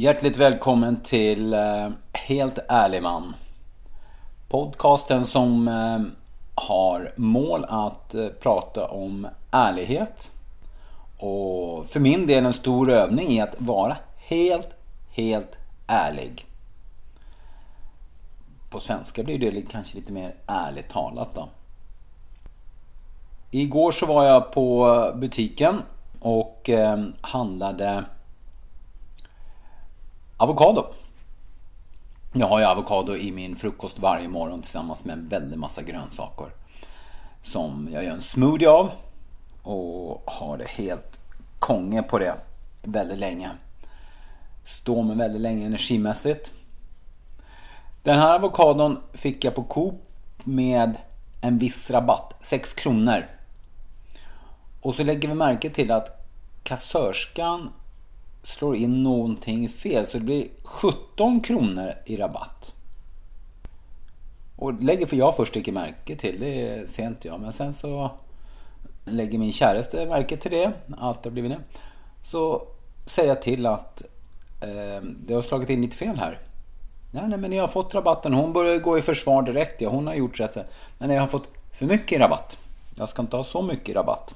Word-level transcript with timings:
Hjärtligt 0.00 0.36
välkommen 0.36 1.00
till 1.00 1.54
eh, 1.54 1.88
Helt 2.12 2.58
ärlig 2.68 3.02
man. 3.02 3.34
Podcasten 4.48 5.24
som 5.24 5.68
eh, 5.68 6.00
har 6.54 7.12
mål 7.16 7.64
att 7.68 8.14
eh, 8.14 8.28
prata 8.28 8.86
om 8.88 9.26
ärlighet. 9.50 10.30
Och 11.18 11.86
för 11.86 12.00
min 12.00 12.26
del 12.26 12.46
en 12.46 12.52
stor 12.52 12.90
övning 12.90 13.28
i 13.28 13.40
att 13.40 13.54
vara 13.58 13.96
helt, 14.16 14.68
helt 15.10 15.56
ärlig. 15.86 16.46
På 18.70 18.80
svenska 18.80 19.22
blir 19.22 19.38
det 19.38 19.62
kanske 19.62 19.96
lite 19.96 20.12
mer 20.12 20.34
ärligt 20.46 20.88
talat 20.88 21.34
då. 21.34 21.48
Igår 23.50 23.92
så 23.92 24.06
var 24.06 24.24
jag 24.24 24.52
på 24.52 25.12
butiken 25.14 25.82
och 26.20 26.70
handlade 27.20 28.04
avokado. 30.40 30.86
Jag 32.32 32.46
har 32.46 32.58
ju 32.58 32.64
avokado 32.64 33.16
i 33.16 33.32
min 33.32 33.56
frukost 33.56 33.98
varje 33.98 34.28
morgon 34.28 34.62
tillsammans 34.62 35.04
med 35.04 35.12
en 35.18 35.28
väldig 35.28 35.58
massa 35.58 35.82
grönsaker. 35.82 36.46
Som 37.42 37.88
jag 37.92 38.04
gör 38.04 38.12
en 38.12 38.20
smoothie 38.20 38.70
av. 38.70 38.90
Och 39.62 40.22
har 40.26 40.58
det 40.58 40.68
helt 40.68 41.18
konge 41.58 42.02
på 42.02 42.18
det 42.18 42.34
väldigt 42.82 43.18
länge. 43.18 43.50
Står 44.66 45.02
mig 45.02 45.16
väldigt 45.16 45.40
länge 45.40 45.66
energimässigt. 45.66 46.52
Den 48.02 48.18
här 48.18 48.34
avokadon 48.34 49.02
fick 49.12 49.44
jag 49.44 49.54
på 49.54 49.62
Coop 49.62 50.02
med 50.44 50.94
en 51.40 51.58
viss 51.58 51.90
rabatt. 51.90 52.34
6 52.42 52.72
kronor. 52.72 53.26
Och 54.80 54.94
så 54.94 55.02
lägger 55.02 55.28
vi 55.28 55.34
märke 55.34 55.70
till 55.70 55.90
att 55.90 56.26
kassörskan 56.62 57.70
slår 58.42 58.76
in 58.76 59.02
någonting 59.02 59.68
fel 59.68 60.06
så 60.06 60.18
det 60.18 60.24
blir 60.24 60.48
17 60.62 61.40
kronor 61.40 61.94
i 62.06 62.16
rabatt. 62.16 62.74
Och 64.56 64.82
lägger 64.82 65.06
för 65.06 65.16
jag 65.16 65.36
först 65.36 65.50
sticker 65.50 65.72
märke 65.72 66.16
till 66.16 66.40
det 66.40 66.90
ser 66.90 67.06
inte 67.06 67.28
jag. 67.28 67.40
Men 67.40 67.52
sen 67.52 67.72
så 67.72 68.10
lägger 69.04 69.38
min 69.38 69.52
käraste 69.52 70.06
märke 70.06 70.36
till 70.36 70.50
det. 70.50 70.72
Allt 70.98 71.24
har 71.24 71.30
blivit 71.30 71.50
det. 71.50 71.58
Så 72.24 72.62
säger 73.06 73.28
jag 73.28 73.42
till 73.42 73.66
att 73.66 74.02
eh, 74.60 75.02
det 75.02 75.34
har 75.34 75.42
slagit 75.42 75.70
in 75.70 75.82
lite 75.82 75.96
fel 75.96 76.18
här. 76.18 76.38
Nej, 77.10 77.24
nej, 77.28 77.38
men 77.38 77.52
jag 77.52 77.62
har 77.62 77.68
fått 77.68 77.94
rabatten. 77.94 78.34
Hon 78.34 78.52
börjar 78.52 78.78
gå 78.78 78.98
i 78.98 79.02
försvar 79.02 79.42
direkt. 79.42 79.80
Ja, 79.80 79.88
hon 79.88 80.06
har 80.06 80.14
gjort 80.14 80.40
rätt. 80.40 80.56
Men 80.98 81.10
jag 81.10 81.20
har 81.20 81.28
fått 81.28 81.48
för 81.72 81.86
mycket 81.86 82.12
i 82.12 82.18
rabatt. 82.18 82.58
Jag 82.94 83.08
ska 83.08 83.22
inte 83.22 83.36
ha 83.36 83.44
så 83.44 83.62
mycket 83.62 83.88
i 83.88 83.92
rabatt. 83.92 84.34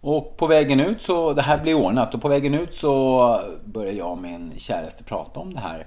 Och 0.00 0.36
på 0.36 0.46
vägen 0.46 0.80
ut 0.80 1.02
så, 1.02 1.32
det 1.32 1.42
här 1.42 1.60
blir 1.60 1.74
ordnat 1.74 2.14
och 2.14 2.22
på 2.22 2.28
vägen 2.28 2.54
ut 2.54 2.74
så 2.74 3.40
börjar 3.64 3.92
jag 3.92 4.10
och 4.10 4.18
min 4.18 4.52
käraste 4.56 5.04
prata 5.04 5.40
om 5.40 5.54
det 5.54 5.60
här. 5.60 5.86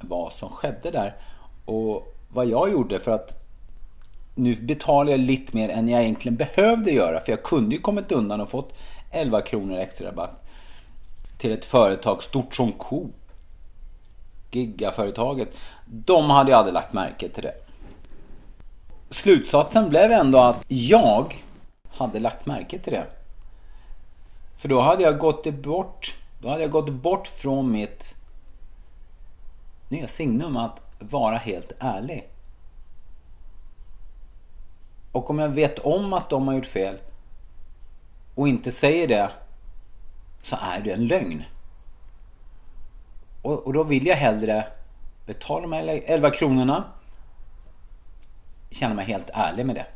Vad 0.00 0.32
som 0.32 0.50
skedde 0.50 0.90
där. 0.90 1.16
Och 1.64 2.14
vad 2.28 2.46
jag 2.46 2.72
gjorde 2.72 3.00
för 3.00 3.10
att 3.10 3.44
nu 4.34 4.54
betalar 4.54 5.10
jag 5.10 5.20
lite 5.20 5.56
mer 5.56 5.68
än 5.68 5.88
jag 5.88 6.02
egentligen 6.02 6.36
behövde 6.36 6.90
göra. 6.90 7.20
För 7.20 7.32
jag 7.32 7.42
kunde 7.42 7.74
ju 7.74 7.80
kommit 7.80 8.12
undan 8.12 8.40
och 8.40 8.48
fått 8.48 8.72
11 9.10 9.40
kronor 9.40 9.78
extra 9.78 10.08
rabatt. 10.08 10.44
Till 11.38 11.52
ett 11.52 11.64
företag 11.64 12.22
stort 12.22 12.54
som 12.54 12.72
Coop. 12.72 13.14
Gigaföretaget. 14.50 15.48
De 15.86 16.30
hade 16.30 16.50
ju 16.50 16.56
aldrig 16.56 16.74
lagt 16.74 16.92
märke 16.92 17.28
till 17.28 17.42
det. 17.42 17.54
Slutsatsen 19.10 19.88
blev 19.88 20.12
ändå 20.12 20.38
att 20.38 20.64
jag 20.68 21.36
hade 21.90 22.18
lagt 22.20 22.46
märke 22.46 22.78
till 22.78 22.92
det. 22.92 23.04
För 24.58 24.68
då 24.68 24.80
hade 24.80 25.02
jag 25.02 25.18
gått 25.18 25.54
bort, 25.54 26.16
då 26.40 26.48
hade 26.48 26.62
jag 26.62 26.70
gått 26.70 26.92
bort 26.92 27.26
från 27.26 27.72
mitt 27.72 28.14
nya 29.88 30.08
signum 30.08 30.56
att 30.56 30.80
vara 30.98 31.36
helt 31.36 31.72
ärlig. 31.78 32.28
Och 35.12 35.30
om 35.30 35.38
jag 35.38 35.48
vet 35.48 35.78
om 35.78 36.12
att 36.12 36.30
de 36.30 36.48
har 36.48 36.54
gjort 36.54 36.66
fel 36.66 36.98
och 38.34 38.48
inte 38.48 38.72
säger 38.72 39.08
det 39.08 39.30
så 40.42 40.56
är 40.60 40.80
det 40.80 40.92
en 40.92 41.06
lögn. 41.06 41.44
Och, 43.42 43.66
och 43.66 43.72
då 43.72 43.82
vill 43.82 44.06
jag 44.06 44.16
hellre 44.16 44.66
betala 45.26 45.60
de 45.60 45.72
här 45.72 46.02
11 46.06 46.30
kronorna 46.30 46.84
känna 48.70 48.94
mig 48.94 49.04
helt 49.04 49.30
ärlig 49.32 49.66
med 49.66 49.76
det. 49.76 49.86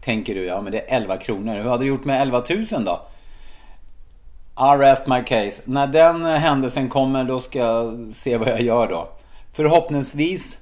Tänker 0.00 0.34
du, 0.34 0.44
ja 0.44 0.60
men 0.60 0.72
det 0.72 0.80
är 0.80 0.96
11 0.96 1.16
kronor. 1.16 1.54
Hur 1.54 1.70
hade 1.70 1.84
du 1.84 1.88
gjort 1.88 2.04
med 2.04 2.22
11 2.22 2.44
000 2.48 2.84
då? 2.84 3.00
I 4.58 4.78
rest 4.78 5.06
my 5.06 5.22
case. 5.22 5.62
När 5.64 5.86
den 5.86 6.24
händelsen 6.24 6.88
kommer 6.88 7.24
då 7.24 7.40
ska 7.40 7.58
jag 7.58 8.10
se 8.14 8.36
vad 8.36 8.48
jag 8.48 8.60
gör 8.60 8.88
då. 8.88 9.08
Förhoppningsvis 9.52 10.58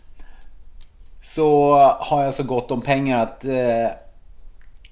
så 1.25 1.77
har 2.01 2.25
jag 2.25 2.35
så 2.35 2.43
gott 2.43 2.71
om 2.71 2.81
pengar 2.81 3.19
att 3.19 3.45
eh, 3.45 3.89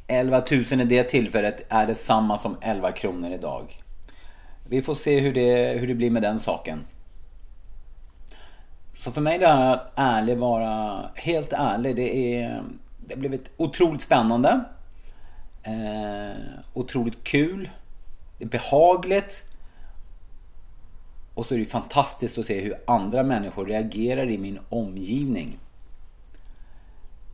11 0.07 0.43
000 0.51 0.81
i 0.81 0.85
det 0.85 1.05
tillfället 1.05 1.67
är 1.69 1.87
detsamma 1.87 2.39
som 2.39 2.57
11 2.61 2.93
kronor 2.93 3.31
idag. 3.31 3.83
Vi 4.69 4.83
får 4.83 4.95
se 4.95 5.21
hur 5.21 5.35
det, 5.35 5.79
hur 5.79 5.87
det 5.87 5.95
blir 5.95 6.11
med 6.11 6.23
den 6.23 6.41
saken. 6.41 6.85
Så 8.99 9.13
för 9.13 9.21
mig 9.21 9.39
det 9.39 9.47
här 9.47 9.75
att 9.75 9.93
ärlig 9.95 10.39
vara 10.39 11.01
helt 11.15 11.53
ärlig, 11.53 11.97
det 11.97 12.35
är 12.35 12.63
det 13.07 13.15
har 13.15 13.21
blivit 13.21 13.51
otroligt 13.57 14.03
spännande. 14.03 14.65
Eh, 15.63 16.37
otroligt 16.73 17.25
kul. 17.25 17.71
Det 18.39 18.45
är 18.45 18.49
behagligt. 18.49 19.43
Och 21.35 21.47
så 21.47 21.55
är 21.55 21.59
det 21.59 21.65
fantastiskt 21.65 22.39
att 22.39 22.47
se 22.47 22.61
hur 22.61 22.77
andra 22.87 23.23
människor 23.23 23.67
reagerar 23.67 24.31
i 24.31 24.39
min 24.39 24.59
omgivning. 24.69 25.59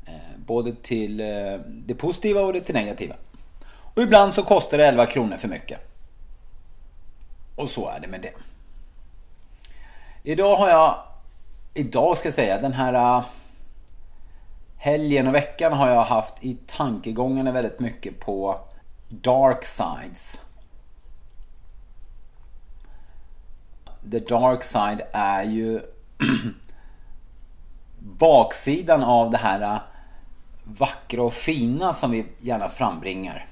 Eh, 0.07 0.39
både 0.47 0.75
till 0.75 1.21
eh, 1.21 1.27
det 1.67 1.95
positiva 1.95 2.41
och 2.41 2.53
det 2.53 2.61
till 2.61 2.75
negativa. 2.75 3.17
Och 3.95 4.03
ibland 4.03 4.35
så 4.35 4.43
kostar 4.43 4.79
det 4.79 4.87
11 4.87 5.07
kronor 5.07 5.37
för 5.37 5.49
mycket. 5.49 5.81
Och 7.57 7.69
så 7.69 7.89
är 7.89 8.01
det 8.01 8.09
med 8.09 8.21
det. 8.21 8.33
Idag 10.23 10.57
har 10.57 10.69
jag, 10.69 11.03
idag 11.75 12.19
ska 12.19 12.27
jag 12.27 12.35
säga, 12.35 12.59
den 12.59 12.73
här 12.73 13.19
eh, 13.19 13.25
helgen 14.83 15.27
och 15.27 15.35
veckan 15.35 15.73
har 15.73 15.89
jag 15.89 16.05
haft 16.05 16.35
i 16.41 16.55
tankegångarna 16.67 17.53
väldigt 17.53 17.81
mycket 17.81 18.21
på 18.21 18.61
dark 19.09 19.65
sides. 19.65 20.41
The 24.11 24.19
dark 24.19 24.65
side 24.65 25.03
är 25.13 25.43
ju 25.43 25.81
baksidan 27.99 29.03
av 29.03 29.31
det 29.31 29.39
här 29.39 29.61
äh, 29.61 29.81
vackra 30.65 31.23
och 31.23 31.35
fina 31.35 31.95
som 31.95 32.11
vi 32.11 32.27
gärna 32.41 32.69
frambringar. 32.69 33.47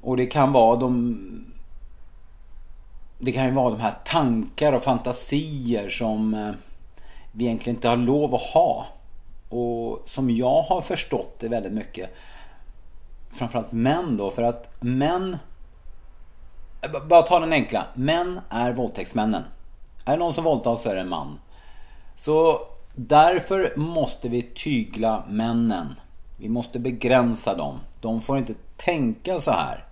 Och 0.00 0.16
det 0.16 0.26
kan 0.26 0.52
vara 0.52 0.76
de 0.76 1.18
Det 3.18 3.32
kan 3.32 3.44
ju 3.44 3.50
vara 3.50 3.70
de 3.70 3.80
här 3.80 3.94
tankar 4.04 4.72
och 4.72 4.82
fantasier 4.82 5.90
som 5.90 6.34
eh, 6.34 6.54
vi 7.36 7.44
egentligen 7.44 7.76
inte 7.76 7.88
har 7.88 7.96
lov 7.96 8.34
att 8.34 8.42
ha. 8.42 8.86
Och 9.48 10.02
som 10.04 10.30
jag 10.30 10.62
har 10.62 10.80
förstått 10.80 11.36
det 11.38 11.48
väldigt 11.48 11.72
mycket. 11.72 12.10
Framförallt 13.30 13.72
män 13.72 14.16
då, 14.16 14.30
för 14.30 14.42
att 14.42 14.82
män... 14.82 15.38
Bara 17.08 17.22
ta 17.22 17.40
den 17.40 17.52
enkla. 17.52 17.86
Män 17.94 18.40
är 18.50 18.72
våldtäktsmännen. 18.72 19.42
Är 20.04 20.12
det 20.12 20.18
någon 20.18 20.34
som 20.34 20.44
våldtar 20.44 20.76
så 20.76 20.88
är 20.88 20.94
det 20.94 21.00
en 21.00 21.08
man. 21.08 21.38
Så 22.16 22.60
därför 22.94 23.72
måste 23.76 24.28
vi 24.28 24.42
tygla 24.42 25.24
männen. 25.28 25.94
Vi 26.38 26.48
måste 26.48 26.78
begränsa 26.78 27.54
dem. 27.54 27.78
De 28.00 28.20
får 28.20 28.38
inte 28.38 28.54
tänka 28.76 29.40
så 29.40 29.50
här. 29.50 29.84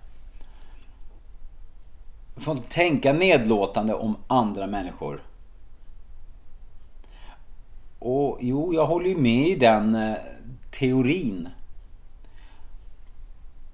De 2.35 2.41
får 2.41 2.57
inte 2.57 2.69
tänka 2.69 3.13
nedlåtande 3.13 3.93
om 3.93 4.17
andra 4.27 4.67
människor. 4.67 5.21
Och 8.05 8.37
jo, 8.41 8.73
jag 8.73 8.85
håller 8.85 9.09
ju 9.09 9.17
med 9.17 9.47
i 9.47 9.55
den 9.55 9.95
eh, 9.95 10.15
teorin. 10.71 11.49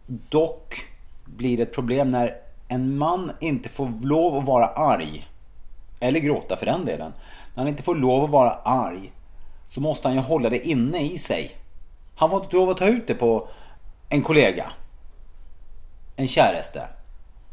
Dock 0.06 0.76
blir 1.26 1.58
det 1.58 1.64
ett 1.64 1.74
problem 1.74 2.12
när 2.12 2.36
en 2.68 2.98
man 2.98 3.32
inte 3.40 3.70
får 3.70 4.06
lov 4.06 4.38
att 4.38 4.46
vara 4.46 4.66
arg. 4.68 5.28
Eller 6.00 6.20
gråta 6.20 6.58
för 6.58 6.66
den 6.66 6.86
delen. 6.86 7.14
När 7.54 7.64
han 7.64 7.68
inte 7.68 7.84
får 7.84 7.96
lov 7.96 8.24
att 8.24 8.30
vara 8.30 8.52
arg 8.52 9.12
så 9.68 9.82
måste 9.82 10.08
han 10.08 10.16
ju 10.16 10.24
hålla 10.24 10.50
det 10.50 10.68
inne 10.68 11.02
i 11.02 11.18
sig. 11.18 11.52
Han 12.16 12.30
får 12.30 12.44
inte 12.44 12.56
lov 12.56 12.70
att 12.70 12.78
ta 12.78 12.88
ut 12.88 13.08
det 13.08 13.16
på 13.16 13.48
en 14.10 14.22
kollega. 14.22 14.72
En 16.16 16.28
käraste. 16.28 16.88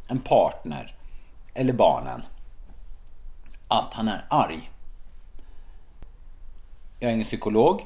En 0.08 0.18
partner. 0.18 0.96
Eller 1.54 1.72
barnen. 1.72 2.22
Att 3.68 3.92
han 3.92 4.08
är 4.08 4.24
arg. 4.28 4.70
Jag 6.98 7.10
är 7.10 7.14
ingen 7.14 7.26
psykolog. 7.26 7.82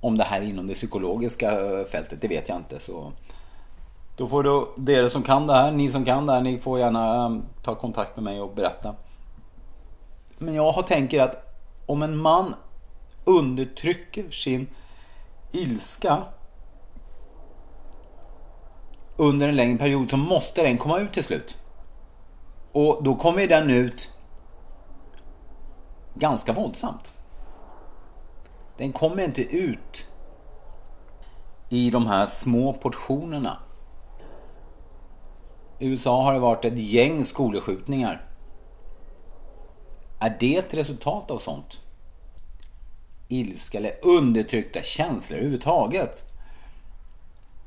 Om 0.00 0.16
det 0.16 0.24
här 0.24 0.40
är 0.40 0.44
inom 0.44 0.66
det 0.66 0.74
psykologiska 0.74 1.60
eh, 1.60 1.84
fältet, 1.84 2.20
det 2.20 2.28
vet 2.28 2.48
jag 2.48 2.58
inte. 2.58 2.80
Så 2.80 3.12
Då 4.16 4.26
får 4.26 4.42
då, 4.42 4.68
det 4.76 5.10
som 5.10 5.22
kan 5.22 5.46
det 5.46 5.54
här, 5.54 5.72
ni 5.72 5.90
som 5.90 6.04
kan 6.04 6.26
det 6.26 6.32
här, 6.32 6.40
ni 6.40 6.58
får 6.58 6.78
gärna 6.78 7.26
ehm, 7.26 7.44
ta 7.62 7.74
kontakt 7.74 8.16
med 8.16 8.24
mig 8.24 8.40
och 8.40 8.54
berätta. 8.54 8.94
Men 10.38 10.54
jag 10.54 10.72
har 10.72 10.82
tänker 10.82 11.22
att 11.22 11.54
om 11.86 12.02
en 12.02 12.16
man 12.16 12.54
undertrycker 13.24 14.30
sin 14.30 14.66
ilska 15.52 16.22
under 19.16 19.48
en 19.48 19.56
längre 19.56 19.78
period 19.78 20.10
så 20.10 20.16
måste 20.16 20.62
den 20.62 20.78
komma 20.78 20.98
ut 20.98 21.12
till 21.12 21.24
slut. 21.24 21.56
Och 22.72 23.02
då 23.02 23.14
kommer 23.14 23.46
den 23.46 23.70
ut 23.70 24.08
ganska 26.14 26.52
våldsamt. 26.52 27.12
Den 28.78 28.92
kommer 28.92 29.22
inte 29.22 29.42
ut 29.42 30.06
i 31.68 31.90
de 31.90 32.06
här 32.06 32.26
små 32.26 32.72
portionerna. 32.72 33.56
I 35.78 35.86
USA 35.86 36.22
har 36.22 36.32
det 36.32 36.38
varit 36.38 36.64
ett 36.64 36.78
gäng 36.78 37.24
skolskjutningar. 37.24 38.24
Är 40.18 40.36
det 40.40 40.56
ett 40.56 40.74
resultat 40.74 41.30
av 41.30 41.38
sånt? 41.38 41.80
Ilska 43.28 43.78
eller 43.78 43.94
undertryckta 44.02 44.82
känslor 44.82 45.38
överhuvudtaget? 45.38 46.24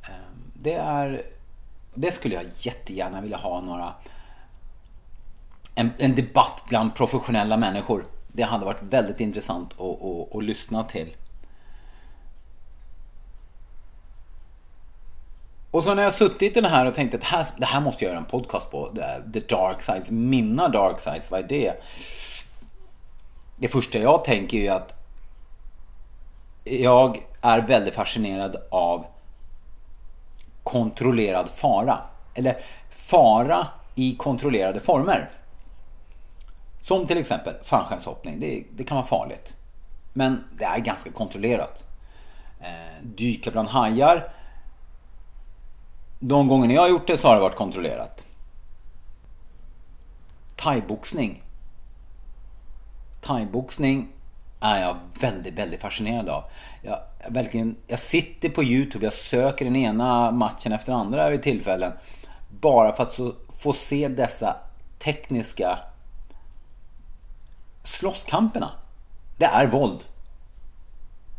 Ehm, 0.04 0.52
det 0.54 0.74
är... 0.74 1.22
Det 1.94 2.12
skulle 2.12 2.36
jag 2.36 2.46
jättegärna 2.58 3.22
vilja 3.22 3.38
ha 3.38 3.62
några... 3.62 3.94
En, 5.76 5.92
en 5.98 6.16
debatt 6.16 6.64
bland 6.70 6.96
professionella 6.96 7.58
människor. 7.58 8.06
Det 8.34 8.44
hade 8.44 8.66
varit 8.66 8.82
väldigt 8.82 9.20
intressant 9.20 9.74
att, 9.74 10.04
att, 10.04 10.36
att 10.36 10.44
lyssna 10.44 10.84
till. 10.84 11.16
Och 15.72 15.84
så 15.84 15.94
när 15.94 16.04
jag 16.04 16.14
suttit 16.14 16.58
i 16.58 16.62
den 16.62 16.72
här 16.72 16.86
och 16.86 16.96
tänkt 16.96 17.16
att 17.16 17.22
det 17.22 17.28
här, 17.28 17.48
det 17.58 17.66
här 17.66 17.82
måste 17.82 18.04
jag 18.04 18.10
göra 18.10 18.20
en 18.20 18.26
podcast 18.26 18.72
på. 18.72 18.96
The 19.34 19.40
Dark 19.40 19.82
Sides, 19.82 20.12
mina 20.12 20.68
Dark 20.68 21.02
Sides, 21.02 21.32
vad 21.32 21.40
är 21.40 21.48
det? 21.48 21.74
Det 23.58 23.68
första 23.68 23.98
jag 23.98 24.24
tänker 24.24 24.58
är 24.58 24.72
att 24.72 24.94
jag 26.64 27.24
är 27.42 27.62
väldigt 27.62 27.94
fascinerad 27.94 28.56
av 28.72 29.06
kontrollerad 30.64 31.50
fara. 31.50 31.98
Eller 32.34 32.58
fara 32.90 33.68
i 33.96 34.16
kontrollerade 34.16 34.80
former. 34.80 35.30
Som 36.82 37.08
till 37.08 37.18
exempel 37.18 37.54
fallskärmshoppning. 37.64 38.40
Det, 38.40 38.64
det, 38.76 38.84
kan 38.84 38.98
vara 38.98 39.08
farligt. 39.08 39.56
Men 40.14 40.44
det 40.58 40.64
är 40.64 40.80
ganska 40.80 41.12
kontrollerat. 41.12 41.88
Eh, 42.60 43.04
dyka 43.04 43.52
bland 43.52 43.68
hajar 43.68 44.34
de 46.24 46.48
gånger 46.48 46.76
jag 46.76 46.82
har 46.82 46.90
gjort 46.90 47.08
det 47.08 47.18
så 47.18 47.28
har 47.28 47.36
det 47.36 47.42
varit 47.42 47.56
kontrollerat. 47.56 48.26
Thaiboxning. 50.56 51.44
Thaiboxning 53.22 54.08
är 54.60 54.82
jag 54.82 54.98
väldigt, 55.20 55.54
väldigt 55.54 55.82
fascinerad 55.82 56.30
av. 56.30 56.44
Jag, 56.82 57.00
verkligen, 57.28 57.76
jag 57.88 58.00
sitter 58.00 58.50
på 58.50 58.64
YouTube, 58.64 59.06
jag 59.06 59.14
söker 59.14 59.66
den 59.66 59.76
ena 59.76 60.32
matchen 60.32 60.72
efter 60.72 60.92
den 60.92 61.02
andra 61.02 61.30
vid 61.30 61.44
tillfällen. 61.44 61.92
Bara 62.50 62.94
för 62.94 63.04
att 63.04 63.14
så, 63.14 63.34
få 63.60 63.74
se 63.74 64.08
dessa 64.08 64.56
tekniska 65.00 65.80
slåsskamperna. 67.84 68.72
Det 69.38 69.46
är 69.46 69.68
våld. 69.68 70.00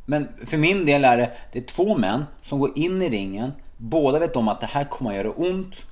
Men 0.06 0.28
för 0.46 0.58
min 0.58 0.86
del 0.86 1.04
är 1.04 1.16
det, 1.16 1.32
det 1.52 1.58
är 1.58 1.64
två 1.64 1.98
män 1.98 2.24
som 2.42 2.58
går 2.58 2.78
in 2.78 3.02
i 3.02 3.08
ringen 3.08 3.52
Båda 3.84 4.18
vet 4.18 4.36
om 4.36 4.48
att 4.48 4.60
det 4.60 4.66
här 4.66 4.84
kommer 4.84 5.10
att 5.10 5.16
göra 5.16 5.30
ont 5.30 5.84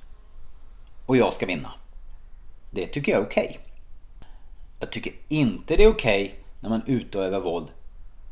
och 1.05 1.17
jag 1.17 1.33
ska 1.33 1.45
vinna. 1.45 1.71
Det 2.71 2.87
tycker 2.87 3.11
jag 3.11 3.21
är 3.21 3.25
okej. 3.25 3.47
Okay. 3.49 3.57
Jag 4.79 4.91
tycker 4.91 5.13
inte 5.27 5.75
det 5.75 5.83
är 5.83 5.89
okej 5.89 6.23
okay 6.23 6.35
när 6.59 6.69
man 6.69 6.81
utövar 6.85 7.39
våld 7.39 7.67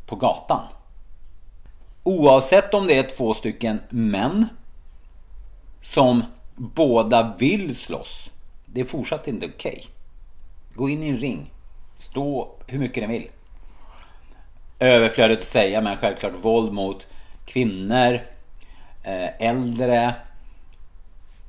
på 0.05 0.15
gatan. 0.15 0.61
Oavsett 2.03 2.73
om 2.73 2.87
det 2.87 2.97
är 2.97 3.03
två 3.17 3.33
stycken 3.33 3.79
män 3.89 4.47
som 5.83 6.23
båda 6.55 7.35
vill 7.39 7.75
slåss. 7.75 8.29
Det 8.65 8.81
är 8.81 8.85
fortsatt 8.85 9.27
inte 9.27 9.45
okej. 9.45 9.71
Okay. 9.71 9.85
Gå 10.75 10.89
in 10.89 11.03
i 11.03 11.09
en 11.09 11.17
ring. 11.17 11.53
Stå 12.09 12.55
hur 12.67 12.79
mycket 12.79 13.03
den 13.03 13.11
vill. 13.11 13.29
Överflödigt 14.79 15.41
att 15.41 15.47
säga 15.47 15.81
men 15.81 15.97
självklart 15.97 16.33
våld 16.41 16.73
mot 16.73 17.07
kvinnor, 17.45 18.13
eh, 19.03 19.41
äldre, 19.41 20.15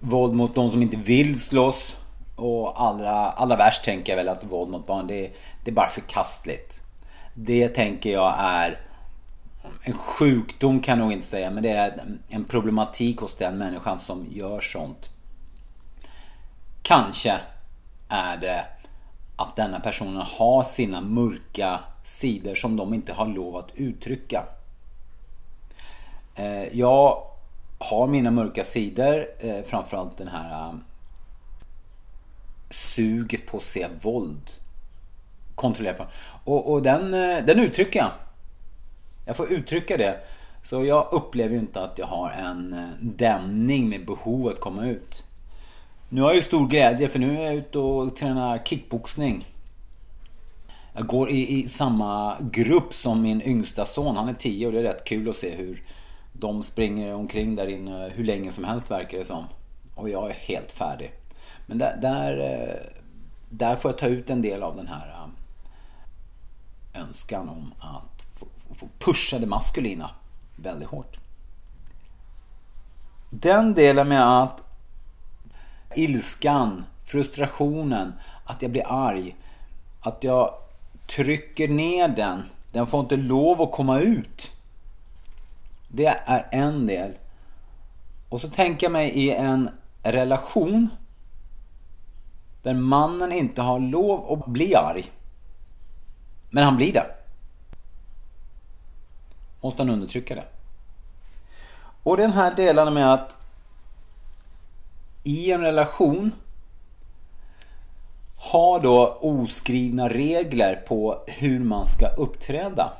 våld 0.01 0.35
mot 0.35 0.55
de 0.55 0.71
som 0.71 0.83
inte 0.83 0.97
vill 0.97 1.41
slåss 1.41 1.97
och 2.37 2.83
allra, 2.83 3.31
allra 3.31 3.57
värst 3.57 3.85
tänker 3.85 4.12
jag 4.12 4.17
väl 4.17 4.29
att 4.29 4.45
våld 4.45 4.71
mot 4.71 4.87
barn 4.87 5.07
det, 5.07 5.31
det 5.65 5.71
är 5.71 5.75
bara 5.75 5.89
förkastligt. 5.89 6.83
Det 7.35 7.69
tänker 7.69 8.11
jag 8.12 8.35
är 8.39 8.81
en 9.83 9.93
sjukdom 9.93 10.81
kan 10.81 10.99
jag 10.99 11.05
nog 11.05 11.12
inte 11.12 11.27
säga 11.27 11.51
men 11.51 11.62
det 11.62 11.71
är 11.71 12.03
en 12.29 12.45
problematik 12.45 13.21
hos 13.21 13.37
den 13.37 13.59
människan 13.59 13.99
som 13.99 14.27
gör 14.31 14.61
sånt. 14.61 15.09
Kanske 16.83 17.37
är 18.09 18.37
det 18.37 18.65
att 19.41 19.57
denna 19.57 19.81
personen 19.81 20.23
har 20.23 20.63
sina 20.63 21.01
mörka 21.01 21.81
sidor 22.05 22.55
som 22.55 22.77
de 22.77 22.95
inte 22.95 23.13
har 23.13 23.27
lov 23.27 23.57
att 23.57 23.71
uttrycka. 23.75 24.45
Eh, 26.35 26.79
jag 26.79 27.23
har 27.79 28.07
mina 28.07 28.31
mörka 28.31 28.65
sidor. 28.65 29.27
Eh, 29.39 29.63
framförallt 29.63 30.19
den 30.19 30.29
här 30.29 30.69
eh, 30.69 30.75
suget 32.71 33.47
på 33.47 33.57
att 33.57 33.63
se 33.63 33.87
våld. 34.03 34.51
Kontrollera. 35.55 36.07
Och, 36.45 36.73
och 36.73 36.83
den, 36.83 37.11
den 37.47 37.59
uttrycker 37.61 37.99
jag. 37.99 38.11
Jag 39.27 39.37
får 39.37 39.53
uttrycka 39.53 39.97
det. 39.97 40.21
Så 40.65 40.85
jag 40.85 41.09
upplever 41.13 41.55
ju 41.55 41.61
inte 41.61 41.83
att 41.83 41.99
jag 41.99 42.07
har 42.07 42.31
en 42.31 42.93
dämning 43.01 43.89
med 43.89 44.07
behov 44.07 44.49
att 44.49 44.61
komma 44.61 44.87
ut. 44.87 45.23
Nu 46.12 46.21
har 46.21 46.29
jag 46.29 46.37
ju 46.37 46.43
stor 46.43 46.69
glädje 46.69 47.09
för 47.09 47.19
nu 47.19 47.39
är 47.39 47.43
jag 47.43 47.55
ute 47.55 47.79
och 47.79 48.17
tränar 48.17 48.59
kickboxning. 48.59 49.47
Jag 50.93 51.07
går 51.07 51.31
i, 51.31 51.59
i 51.59 51.69
samma 51.69 52.37
grupp 52.41 52.95
som 52.95 53.23
min 53.23 53.43
yngsta 53.43 53.87
son. 53.87 54.17
Han 54.17 54.29
är 54.29 54.35
10 54.35 54.67
och 54.67 54.73
det 54.73 54.79
är 54.79 54.83
rätt 54.83 55.05
kul 55.05 55.29
att 55.29 55.37
se 55.37 55.55
hur 55.55 55.83
de 56.33 56.62
springer 56.62 57.15
omkring 57.15 57.57
där 57.57 57.67
inne 57.67 58.09
hur 58.15 58.25
länge 58.25 58.53
som 58.53 58.65
helst 58.65 58.91
verkar 58.91 59.19
det 59.19 59.25
som. 59.25 59.45
Och 59.95 60.09
jag 60.09 60.31
är 60.31 60.35
helt 60.35 60.73
färdig. 60.73 61.12
Men 61.67 61.79
där, 61.79 61.97
där, 61.97 62.38
eh, 62.38 62.93
där 63.50 63.76
får 63.76 63.90
jag 63.90 63.99
ta 63.99 64.07
ut 64.07 64.31
en 64.31 64.43
del 64.43 64.62
av 64.62 64.76
den 64.76 64.87
här 64.87 65.17
eh, 66.93 67.02
önskan 67.02 67.49
om 67.49 67.75
att 67.79 68.23
få, 68.38 68.47
få 68.75 68.88
pusha 68.99 69.38
det 69.38 69.47
maskulina 69.47 70.11
väldigt 70.57 70.88
hårt. 70.88 71.17
Den 73.31 73.75
delen 73.75 74.09
med 74.09 74.43
att 74.43 74.70
ilskan, 75.94 76.85
frustrationen, 77.04 78.12
att 78.44 78.62
jag 78.62 78.70
blir 78.70 78.87
arg, 78.87 79.37
att 80.00 80.25
jag 80.25 80.54
trycker 81.06 81.68
ner 81.68 82.09
den. 82.09 82.42
Den 82.73 82.87
får 82.87 83.00
inte 83.00 83.16
lov 83.16 83.62
att 83.62 83.73
komma 83.73 84.00
ut. 84.00 84.50
Det 85.88 86.20
är 86.26 86.49
en 86.50 86.87
del. 86.87 87.12
Och 88.28 88.40
så 88.40 88.49
tänker 88.49 88.87
jag 88.87 88.92
mig 88.92 89.11
i 89.11 89.30
en 89.30 89.70
relation 90.02 90.88
där 92.62 92.75
mannen 92.75 93.32
inte 93.32 93.62
har 93.62 93.78
lov 93.80 94.32
att 94.32 94.47
bli 94.47 94.75
arg. 94.75 95.11
Men 96.50 96.64
han 96.64 96.76
blir 96.76 96.92
det. 96.92 97.06
Måste 99.61 99.82
han 99.82 99.90
undertrycka 99.90 100.35
det. 100.35 100.44
Och 102.02 102.16
den 102.16 102.32
här 102.32 102.54
delen 102.54 102.94
med 102.94 103.14
att 103.14 103.39
i 105.25 105.53
en 105.53 105.61
relation 105.61 106.33
har 108.37 108.81
då 108.81 109.19
oskrivna 109.21 110.09
regler 110.09 110.85
på 110.89 111.25
hur 111.27 111.59
man 111.59 111.87
ska 111.87 112.07
uppträda 112.07 112.93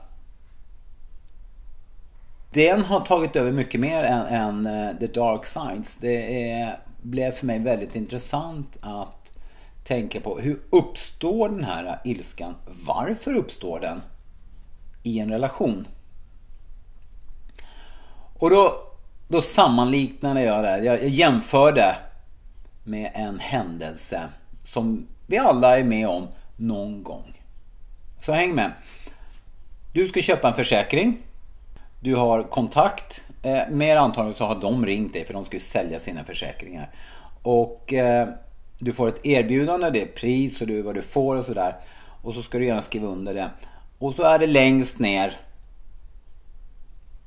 den 2.53 2.85
har 2.85 3.01
tagit 3.01 3.37
över 3.37 3.53
mycket 3.53 3.81
mer 3.81 4.05
än, 4.05 4.27
än 4.27 4.67
eh, 4.67 4.97
The 4.97 5.07
Dark 5.07 5.47
Sides. 5.47 5.97
Det 5.97 6.51
är, 6.51 6.79
blev 7.03 7.33
för 7.33 7.47
mig 7.47 7.59
väldigt 7.59 7.97
intressant 7.97 8.77
att 8.81 9.33
tänka 9.85 10.21
på 10.21 10.39
hur 10.39 10.61
uppstår 10.71 11.49
den 11.49 11.65
här 11.65 12.01
ilskan? 12.05 12.55
Varför 12.87 13.35
uppstår 13.35 13.81
den 13.81 14.03
i 15.03 15.19
en 15.19 15.31
relation? 15.31 15.87
Och 18.39 18.51
då, 18.51 18.75
då 19.29 19.43
sammanliknade 19.43 20.43
jag 20.43 20.65
det. 20.65 20.79
Jag, 20.79 21.03
jag 21.03 21.09
jämförde 21.09 21.97
med 22.91 23.11
en 23.15 23.39
händelse 23.39 24.29
som 24.65 25.07
vi 25.27 25.39
alla 25.39 25.79
är 25.79 25.85
med 25.85 26.09
om 26.09 26.29
någon 26.57 27.03
gång. 27.03 27.43
Så 28.25 28.33
häng 28.33 28.55
med. 28.55 28.73
Du 29.93 30.09
ska 30.09 30.23
köpa 30.23 30.49
en 30.49 30.55
försäkring. 30.55 31.19
Du 32.01 32.17
har 32.17 32.43
kontakt 32.43 33.25
Eh, 33.43 33.69
mer 33.71 33.97
antagligen 33.97 34.35
så 34.35 34.45
har 34.45 34.61
de 34.61 34.87
ringt 34.87 35.13
dig 35.13 35.25
för 35.25 35.35
de 35.35 35.45
ska 35.45 35.57
ju 35.57 35.61
sälja 35.61 36.01
sina 36.01 36.25
försäkringar. 36.25 36.91
Och 37.43 37.93
eh, 37.93 38.29
du 38.79 38.93
får 38.93 39.09
ett 39.09 39.27
erbjudande, 39.27 39.91
det 39.91 40.03
är 40.03 40.07
pris 40.07 40.61
och 40.61 40.67
du, 40.67 40.83
vad 40.83 40.95
du 40.95 41.03
får 41.03 41.37
och 41.37 41.45
sådär. 41.45 41.75
Och 42.23 42.35
så 42.35 42.43
ska 42.43 42.59
du 42.59 42.67
gärna 42.67 42.83
skriva 42.83 43.09
under 43.09 43.35
det. 43.35 43.51
Och 43.99 44.15
så 44.15 44.23
är 44.23 44.39
det 44.39 44.47
längst 44.47 44.99
ner. 44.99 45.37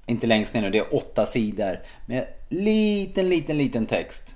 Inte 0.05 0.27
längst 0.27 0.53
ner 0.53 0.61
nu, 0.61 0.69
det 0.69 0.77
är 0.77 0.95
åtta 0.95 1.25
sidor. 1.25 1.79
Med 2.05 2.27
liten, 2.49 3.29
liten, 3.29 3.57
liten 3.57 3.85
text. 3.85 4.35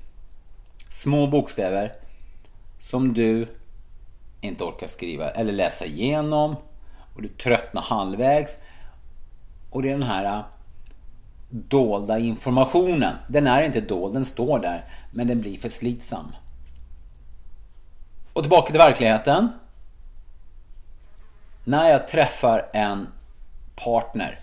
Små 0.98 1.28
bokstäver. 1.28 1.94
Som 2.82 3.14
du 3.14 3.48
inte 4.42 4.64
orkar 4.64 4.88
skriva 4.88 5.30
eller 5.30 5.54
läsa 5.54 5.86
igenom. 5.86 6.56
Och 7.16 7.22
du 7.22 7.28
tröttnar 7.28 7.82
halvvägs. 7.82 8.58
Och 9.70 9.82
det 9.82 9.90
är 9.90 9.92
den 9.92 10.04
här 10.04 10.26
äh, 10.26 10.46
dolda 11.50 12.20
informationen. 12.20 13.14
Den 13.28 13.48
är 13.48 13.62
inte 13.62 13.82
dold, 13.82 14.14
den 14.14 14.26
står 14.26 14.60
där. 14.60 14.84
Men 15.12 15.28
den 15.28 15.42
blir 15.42 15.58
för 15.58 15.70
slitsam. 15.70 16.36
Och 18.34 18.44
tillbaka 18.44 18.72
till 18.72 18.80
verkligheten. 18.80 19.50
När 21.64 21.90
jag 21.90 22.08
träffar 22.08 22.70
en 22.74 23.08
partner. 23.76 24.40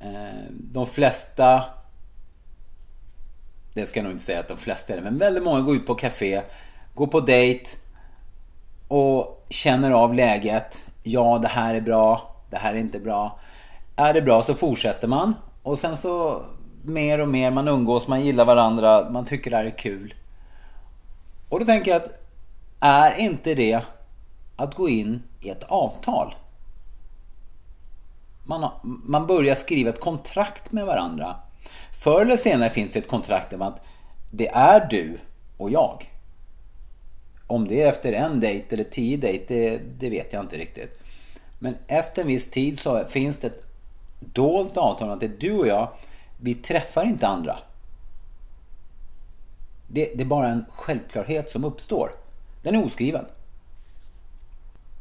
Eh, 0.00 0.50
de 0.50 0.86
flesta 0.86 1.64
det 3.74 3.86
ska 3.86 3.98
jag 3.98 4.04
nog 4.04 4.12
inte 4.12 4.24
säga 4.24 4.40
att 4.40 4.48
de 4.48 4.56
flesta 4.56 4.92
är 4.92 4.96
det, 4.96 5.02
men 5.02 5.18
väldigt 5.18 5.44
många 5.44 5.60
går 5.60 5.76
ut 5.76 5.86
på 5.86 5.94
café, 5.94 6.42
går 6.94 7.06
på 7.06 7.20
dejt 7.20 7.70
och 8.88 9.46
känner 9.48 9.90
av 9.90 10.14
läget. 10.14 10.90
Ja, 11.02 11.38
det 11.42 11.48
här 11.48 11.74
är 11.74 11.80
bra, 11.80 12.36
det 12.50 12.56
här 12.56 12.74
är 12.74 12.78
inte 12.78 12.98
bra. 12.98 13.38
Är 13.96 14.14
det 14.14 14.22
bra 14.22 14.42
så 14.42 14.54
fortsätter 14.54 15.08
man 15.08 15.34
och 15.62 15.78
sen 15.78 15.96
så 15.96 16.42
mer 16.82 17.18
och 17.18 17.28
mer, 17.28 17.50
man 17.50 17.68
umgås, 17.68 18.08
man 18.08 18.24
gillar 18.24 18.44
varandra, 18.44 19.10
man 19.10 19.24
tycker 19.24 19.50
det 19.50 19.56
här 19.56 19.64
är 19.64 19.78
kul. 19.78 20.14
Och 21.48 21.60
då 21.60 21.66
tänker 21.66 21.90
jag 21.90 22.02
att 22.02 22.24
är 22.80 23.20
inte 23.20 23.54
det 23.54 23.80
att 24.56 24.74
gå 24.74 24.88
in 24.88 25.22
i 25.40 25.48
ett 25.48 25.62
avtal? 25.62 26.34
Man, 28.44 28.62
har, 28.62 28.72
man 28.82 29.26
börjar 29.26 29.54
skriva 29.54 29.90
ett 29.90 30.00
kontrakt 30.00 30.72
med 30.72 30.86
varandra. 30.86 31.36
Förr 31.92 32.20
eller 32.20 32.36
senare 32.36 32.70
finns 32.70 32.90
det 32.90 32.98
ett 32.98 33.08
kontrakt 33.08 33.52
om 33.52 33.62
att 33.62 33.86
det 34.30 34.48
är 34.48 34.86
du 34.90 35.18
och 35.56 35.70
jag. 35.70 36.10
Om 37.46 37.68
det 37.68 37.82
är 37.82 37.88
efter 37.88 38.12
en 38.12 38.40
dejt 38.40 38.74
eller 38.74 38.84
tio 38.84 39.16
dejt, 39.16 39.44
det, 39.48 39.78
det, 39.98 40.10
vet 40.10 40.32
jag 40.32 40.42
inte 40.42 40.56
riktigt. 40.56 41.00
Men 41.58 41.76
efter 41.86 42.22
en 42.22 42.28
viss 42.28 42.50
tid 42.50 42.78
så 42.78 43.04
finns 43.04 43.38
det 43.38 43.46
ett 43.46 43.66
dolt 44.20 44.76
avtal 44.76 45.08
om 45.08 45.14
att 45.14 45.20
det 45.20 45.26
är 45.26 45.38
du 45.38 45.58
och 45.58 45.66
jag, 45.66 45.88
vi 46.40 46.54
träffar 46.54 47.04
inte 47.04 47.26
andra. 47.26 47.58
Det, 49.86 50.12
det 50.14 50.22
är 50.22 50.26
bara 50.26 50.48
en 50.48 50.64
självklarhet 50.70 51.50
som 51.50 51.64
uppstår. 51.64 52.10
Den 52.62 52.74
är 52.74 52.86
oskriven. 52.86 53.24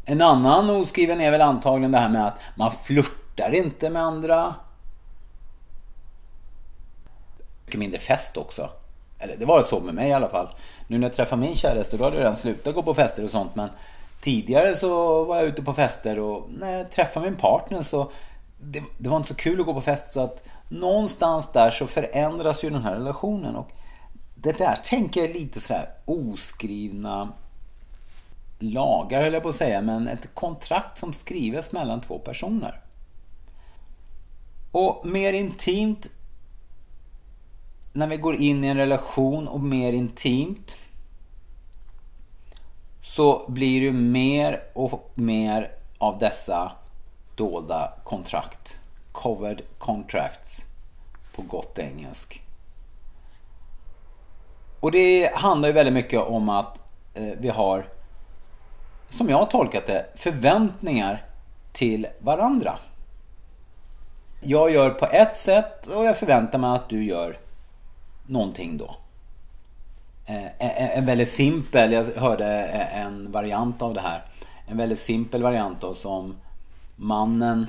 En 0.05 0.21
annan 0.21 0.69
oskriven 0.69 1.21
är 1.21 1.31
väl 1.31 1.41
antagligen 1.41 1.91
det 1.91 1.97
här 1.97 2.09
med 2.09 2.27
att 2.27 2.39
man 2.55 2.71
flörtar 2.71 3.55
inte 3.55 3.89
med 3.89 4.01
andra. 4.01 4.55
Mycket 7.73 7.79
mindre 7.79 7.99
fest 7.99 8.37
också. 8.37 8.69
Eller 9.19 9.37
det 9.37 9.45
var 9.45 9.61
så 9.61 9.79
med 9.79 9.95
mig 9.95 10.09
i 10.09 10.13
alla 10.13 10.29
fall. 10.29 10.47
Nu 10.87 10.97
när 10.97 11.07
jag 11.07 11.15
träffade 11.15 11.41
min 11.41 11.55
käraste 11.55 11.97
då 11.97 12.03
hade 12.03 12.15
jag 12.15 12.21
redan 12.21 12.35
slutat 12.35 12.75
gå 12.75 12.83
på 12.83 12.93
fester 12.93 13.23
och 13.23 13.29
sånt. 13.29 13.55
Men 13.55 13.69
tidigare 14.21 14.75
så 14.75 15.23
var 15.23 15.35
jag 15.35 15.45
ute 15.45 15.61
på 15.61 15.73
fester 15.73 16.19
och 16.19 16.49
när 16.59 16.77
jag 16.77 16.91
träffade 16.91 17.25
min 17.25 17.39
partner 17.39 17.81
så 17.81 18.11
det, 18.61 18.83
det 18.97 19.09
var 19.09 19.17
inte 19.17 19.29
så 19.29 19.35
kul 19.35 19.59
att 19.59 19.65
gå 19.65 19.73
på 19.73 19.81
fest 19.81 20.13
så 20.13 20.19
att 20.19 20.43
någonstans 20.69 21.51
där 21.51 21.71
så 21.71 21.87
förändras 21.87 22.63
ju 22.63 22.69
den 22.69 22.83
här 22.83 22.93
relationen. 22.93 23.55
Och 23.55 23.71
det 24.35 24.57
där 24.57 24.79
tänker 24.83 25.21
jag 25.21 25.29
lite 25.29 25.61
sådär 25.61 25.89
oskrivna 26.05 27.29
lagar 28.59 29.23
höll 29.23 29.33
jag 29.33 29.43
på 29.43 29.49
att 29.49 29.55
säga, 29.55 29.81
men 29.81 30.07
ett 30.07 30.27
kontrakt 30.33 30.99
som 30.99 31.13
skrivs 31.13 31.71
mellan 31.71 32.01
två 32.01 32.19
personer. 32.19 32.79
Och 34.71 35.05
mer 35.05 35.33
intimt 35.33 36.07
när 37.93 38.07
vi 38.07 38.17
går 38.17 38.35
in 38.35 38.63
i 38.63 38.67
en 38.67 38.77
relation 38.77 39.47
och 39.47 39.59
mer 39.59 39.93
intimt 39.93 40.75
så 43.03 43.45
blir 43.47 43.81
det 43.81 43.91
mer 43.91 44.63
och 44.73 45.11
mer 45.13 45.71
av 45.97 46.19
dessa 46.19 46.71
dolda 47.35 47.93
kontrakt. 48.03 48.75
Covered 49.11 49.61
contracts 49.77 50.61
på 51.35 51.41
gott 51.41 51.79
engelsk. 51.79 52.43
Och 54.79 54.91
det 54.91 55.31
handlar 55.35 55.69
ju 55.69 55.73
väldigt 55.73 55.93
mycket 55.93 56.19
om 56.19 56.49
att 56.49 56.81
eh, 57.13 57.33
vi 57.39 57.49
har 57.49 57.85
som 59.09 59.29
jag 59.29 59.37
har 59.37 59.45
tolkat 59.45 59.87
det, 59.87 60.05
förväntningar 60.15 61.25
till 61.73 62.07
varandra. 62.19 62.73
Jag 64.41 64.71
gör 64.71 64.89
på 64.89 65.05
ett 65.05 65.37
sätt 65.37 65.87
och 65.87 66.05
jag 66.05 66.17
förväntar 66.17 66.59
mig 66.59 66.75
att 66.75 66.89
du 66.89 67.05
gör 67.05 67.37
någonting 68.25 68.77
då. 68.77 68.95
Eh, 70.25 70.45
eh, 70.45 70.51
eh, 70.59 70.97
en 70.97 71.05
väldigt 71.05 71.29
simpel, 71.29 71.91
jag 71.91 72.05
hörde 72.05 72.45
en 72.73 73.31
variant 73.31 73.81
av 73.81 73.93
det 73.93 74.01
här. 74.01 74.23
En 74.67 74.77
väldigt 74.77 74.99
simpel 74.99 75.43
variant 75.43 75.81
då 75.81 75.95
som 75.95 76.35
mannen 76.95 77.67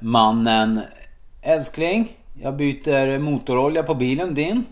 Mannen 0.00 0.80
Älskling, 1.42 2.08
jag 2.40 2.56
byter 2.56 3.18
motorolja 3.18 3.82
på 3.82 3.94
bilen 3.94 4.34
din. 4.34 4.64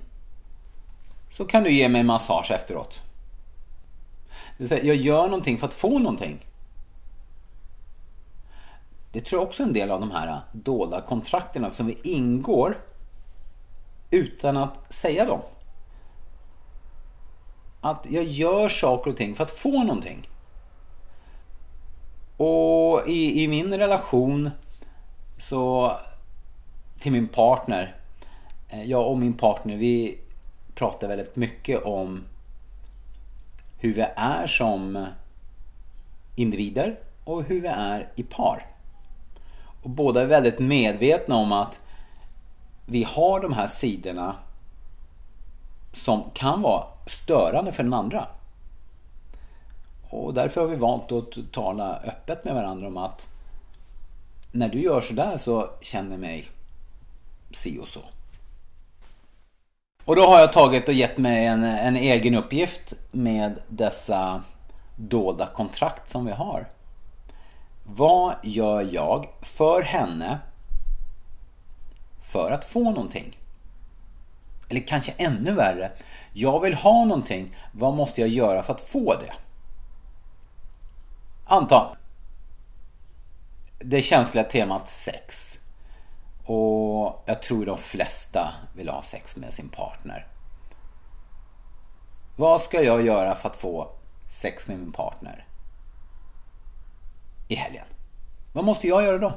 Så 1.32 1.44
kan 1.44 1.62
du 1.62 1.72
ge 1.72 1.88
mig 1.88 2.02
massage 2.02 2.50
efteråt. 2.50 3.00
Det 4.28 4.62
vill 4.62 4.68
säga, 4.68 4.84
jag 4.84 4.96
gör 4.96 5.24
någonting 5.24 5.58
för 5.58 5.66
att 5.66 5.74
få 5.74 5.98
någonting. 5.98 6.38
Det 9.12 9.20
tror 9.20 9.40
jag 9.42 9.48
också 9.48 9.62
är 9.62 9.66
en 9.66 9.72
del 9.72 9.90
av 9.90 10.00
de 10.00 10.10
här 10.10 10.40
dolda 10.52 11.00
kontrakterna 11.00 11.70
som 11.70 11.86
vi 11.86 11.98
ingår 12.02 12.76
utan 14.10 14.56
att 14.56 14.94
säga 14.94 15.24
dem. 15.24 15.40
Att 17.80 18.06
jag 18.10 18.24
gör 18.24 18.68
saker 18.68 19.10
och 19.10 19.16
ting 19.16 19.34
för 19.34 19.44
att 19.44 19.50
få 19.50 19.82
någonting. 19.82 20.28
Och 22.36 23.08
i, 23.08 23.44
i 23.44 23.48
min 23.48 23.74
relation 23.74 24.50
så 25.38 25.92
till 27.00 27.12
min 27.12 27.28
partner. 27.28 27.94
Eh, 28.68 28.82
jag 28.84 29.10
och 29.10 29.18
min 29.18 29.34
partner 29.34 29.76
vi 29.76 30.18
pratar 30.74 31.08
väldigt 31.08 31.36
mycket 31.36 31.82
om 31.82 32.24
hur 33.78 33.94
vi 33.94 34.06
är 34.16 34.46
som 34.46 35.06
individer 36.36 36.98
och 37.24 37.44
hur 37.44 37.60
vi 37.60 37.68
är 37.68 38.08
i 38.14 38.22
par. 38.22 38.66
Och 39.82 39.90
båda 39.90 40.22
är 40.22 40.26
väldigt 40.26 40.58
medvetna 40.58 41.36
om 41.36 41.52
att 41.52 41.80
vi 42.90 43.04
har 43.04 43.40
de 43.40 43.52
här 43.52 43.68
sidorna 43.68 44.36
som 45.92 46.24
kan 46.34 46.62
vara 46.62 46.84
störande 47.06 47.72
för 47.72 47.82
den 47.82 47.94
andra. 47.94 48.26
Och 50.10 50.34
därför 50.34 50.60
har 50.60 50.68
vi 50.68 50.76
valt 50.76 51.12
att 51.12 51.52
tala 51.52 51.96
öppet 51.96 52.44
med 52.44 52.54
varandra 52.54 52.86
om 52.86 52.96
att 52.96 53.26
när 54.52 54.68
du 54.68 54.82
gör 54.82 55.00
sådär 55.00 55.36
så 55.36 55.70
känner 55.80 56.16
mig 56.16 56.48
si 57.52 57.78
och 57.78 57.88
så. 57.88 58.00
Och 60.04 60.16
då 60.16 60.26
har 60.26 60.40
jag 60.40 60.52
tagit 60.52 60.88
och 60.88 60.94
gett 60.94 61.18
mig 61.18 61.46
en, 61.46 61.64
en 61.64 61.96
egen 61.96 62.34
uppgift 62.34 62.92
med 63.10 63.58
dessa 63.68 64.42
dolda 64.96 65.46
kontrakt 65.46 66.10
som 66.10 66.24
vi 66.24 66.32
har. 66.32 66.66
Vad 67.84 68.34
gör 68.42 68.88
jag 68.92 69.28
för 69.42 69.82
henne 69.82 70.38
för 72.30 72.50
att 72.50 72.64
få 72.64 72.90
någonting? 72.90 73.38
Eller 74.68 74.80
kanske 74.80 75.12
ännu 75.16 75.52
värre. 75.52 75.92
Jag 76.32 76.60
vill 76.60 76.74
ha 76.74 77.04
någonting. 77.04 77.56
Vad 77.72 77.94
måste 77.94 78.20
jag 78.20 78.30
göra 78.30 78.62
för 78.62 78.74
att 78.74 78.80
få 78.80 79.14
det? 79.14 79.32
Anta. 81.44 81.96
Det 83.78 84.02
känsliga 84.02 84.44
temat 84.44 84.88
sex. 84.88 85.58
Och 86.44 87.22
jag 87.26 87.42
tror 87.42 87.66
de 87.66 87.78
flesta 87.78 88.54
vill 88.76 88.88
ha 88.88 89.02
sex 89.02 89.36
med 89.36 89.54
sin 89.54 89.68
partner. 89.68 90.26
Vad 92.36 92.60
ska 92.60 92.82
jag 92.82 93.06
göra 93.06 93.34
för 93.34 93.48
att 93.48 93.56
få 93.56 93.88
sex 94.32 94.68
med 94.68 94.78
min 94.78 94.92
partner? 94.92 95.44
I 97.48 97.54
helgen. 97.54 97.86
Vad 98.52 98.64
måste 98.64 98.88
jag 98.88 99.02
göra 99.02 99.18
då? 99.18 99.32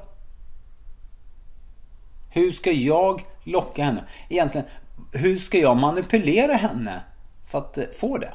Hur 2.33 2.51
ska 2.51 2.71
jag 2.71 3.25
locka 3.43 3.83
henne? 3.83 4.03
Egentligen, 4.29 4.67
hur 5.11 5.37
ska 5.37 5.57
jag 5.57 5.77
manipulera 5.77 6.53
henne 6.53 7.01
för 7.47 7.57
att 7.57 7.77
eh, 7.77 7.85
få 7.99 8.17
det? 8.17 8.33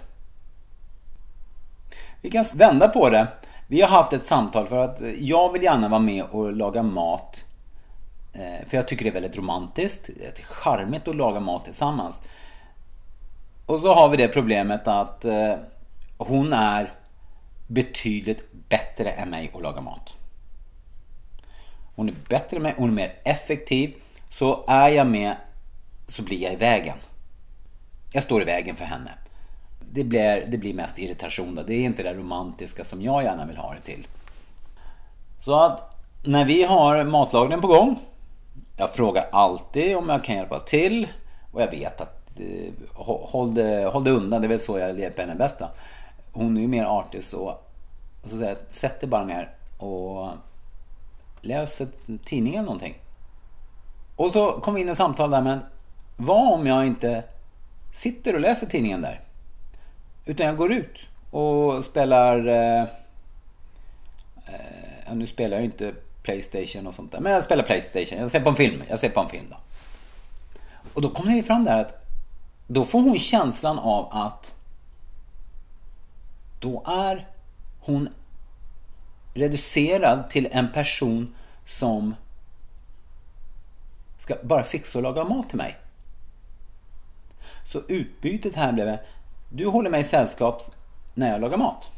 Vi 2.22 2.30
kan 2.30 2.44
vända 2.54 2.88
på 2.88 3.10
det. 3.10 3.28
Vi 3.66 3.80
har 3.80 3.88
haft 3.88 4.12
ett 4.12 4.24
samtal 4.24 4.66
för 4.66 4.84
att 4.84 5.00
eh, 5.00 5.10
jag 5.10 5.52
vill 5.52 5.62
gärna 5.62 5.88
vara 5.88 6.00
med 6.00 6.24
och 6.24 6.52
laga 6.52 6.82
mat 6.82 7.44
eh, 8.32 8.68
för 8.68 8.76
jag 8.76 8.88
tycker 8.88 9.04
det 9.04 9.10
är 9.10 9.20
väldigt 9.20 9.36
romantiskt. 9.36 10.10
Det 10.18 10.40
är 10.40 10.44
charmigt 10.44 11.08
att 11.08 11.16
laga 11.16 11.40
mat 11.40 11.64
tillsammans. 11.64 12.20
Och 13.66 13.80
så 13.80 13.94
har 13.94 14.08
vi 14.08 14.16
det 14.16 14.28
problemet 14.28 14.88
att 14.88 15.24
hon 16.18 16.52
är 16.52 16.92
betydligt 17.66 18.52
bättre 18.68 19.10
än 19.10 19.30
mig 19.30 19.50
att 19.54 19.62
laga 19.62 19.80
mat. 19.80 20.17
Hon 21.98 22.08
är 22.08 22.14
bättre 22.28 22.56
än 22.56 22.62
mig, 22.62 22.74
hon 22.76 22.88
är 22.88 22.94
mer 22.94 23.12
effektiv. 23.24 23.94
Så 24.30 24.64
är 24.68 24.88
jag 24.88 25.06
med 25.06 25.36
så 26.06 26.22
blir 26.22 26.42
jag 26.42 26.52
i 26.52 26.56
vägen. 26.56 26.96
Jag 28.12 28.22
står 28.22 28.42
i 28.42 28.44
vägen 28.44 28.76
för 28.76 28.84
henne. 28.84 29.10
Det 29.92 30.04
blir, 30.04 30.44
det 30.48 30.58
blir 30.58 30.74
mest 30.74 30.98
irritation 30.98 31.54
då. 31.54 31.62
Det 31.62 31.74
är 31.74 31.84
inte 31.84 32.02
det 32.02 32.14
romantiska 32.14 32.84
som 32.84 33.02
jag 33.02 33.22
gärna 33.22 33.46
vill 33.46 33.56
ha 33.56 33.74
det 33.74 33.80
till. 33.80 34.06
Så 35.40 35.60
att 35.60 35.96
när 36.24 36.44
vi 36.44 36.62
har 36.62 37.04
matlagningen 37.04 37.60
på 37.60 37.66
gång. 37.66 37.98
Jag 38.76 38.94
frågar 38.94 39.28
alltid 39.32 39.96
om 39.96 40.08
jag 40.08 40.24
kan 40.24 40.36
hjälpa 40.36 40.60
till. 40.60 41.08
Och 41.52 41.62
jag 41.62 41.70
vet 41.70 42.00
att 42.00 42.40
eh, 42.40 42.72
håll, 42.94 43.54
det, 43.54 43.90
håll 43.92 44.04
det 44.04 44.10
undan. 44.10 44.40
Det 44.42 44.46
är 44.46 44.48
väl 44.48 44.60
så 44.60 44.78
jag 44.78 45.00
hjälper 45.00 45.22
henne 45.22 45.34
bäst 45.34 45.58
då. 45.58 45.68
Hon 46.32 46.56
är 46.56 46.60
ju 46.60 46.68
mer 46.68 46.84
artig 46.84 47.24
så. 47.24 47.58
så 48.22 48.30
säger 48.30 48.48
jag, 48.48 48.58
sätt 48.70 49.00
dig 49.00 49.08
bara 49.08 49.24
ner 49.24 49.50
och 49.78 50.28
Läser 51.40 51.88
tidningen 52.24 52.64
någonting. 52.64 52.98
Och 54.16 54.32
så 54.32 54.52
kom 54.52 54.74
vi 54.74 54.80
in 54.80 54.88
i 54.88 54.94
samtal 54.94 55.30
där 55.30 55.42
men 55.42 55.60
vad 56.16 56.52
om 56.52 56.66
jag 56.66 56.86
inte 56.86 57.24
sitter 57.94 58.34
och 58.34 58.40
läser 58.40 58.66
tidningen 58.66 59.02
där? 59.02 59.20
Utan 60.24 60.46
jag 60.46 60.56
går 60.56 60.72
ut 60.72 60.98
och 61.30 61.84
spelar... 61.84 62.46
Eh, 62.46 62.82
eh, 64.46 65.14
nu 65.14 65.26
spelar 65.26 65.56
jag 65.56 65.64
inte 65.64 65.94
Playstation 66.22 66.86
och 66.86 66.94
sånt 66.94 67.12
där. 67.12 67.20
Men 67.20 67.32
jag 67.32 67.44
spelar 67.44 67.64
Playstation. 67.64 68.18
Jag 68.18 68.30
ser 68.30 68.40
på 68.40 68.48
en 68.48 68.56
film. 68.56 68.82
Jag 68.88 68.98
ser 68.98 69.08
på 69.08 69.20
en 69.20 69.28
film 69.28 69.44
då. 69.50 69.56
Och 70.94 71.02
då 71.02 71.10
kommer 71.10 71.36
det 71.36 71.42
fram 71.42 71.64
där 71.64 71.80
att 71.80 72.06
då 72.66 72.84
får 72.84 73.02
hon 73.02 73.18
känslan 73.18 73.78
av 73.78 74.08
att 74.10 74.54
då 76.60 76.82
är 76.86 77.26
hon 77.80 78.08
reducerad 79.38 80.30
till 80.30 80.48
en 80.52 80.72
person 80.72 81.34
som 81.66 82.14
ska 84.18 84.36
bara 84.42 84.62
fixa 84.62 84.98
och 84.98 85.02
laga 85.02 85.24
mat 85.24 85.48
till 85.48 85.58
mig. 85.58 85.76
Så 87.64 87.82
utbytet 87.88 88.54
här 88.54 88.72
blev 88.72 88.98
du 89.48 89.66
håller 89.66 89.90
mig 89.90 90.00
i 90.00 90.04
sällskap 90.04 90.62
när 91.14 91.30
jag 91.30 91.40
lagar 91.40 91.58
mat. 91.58 91.90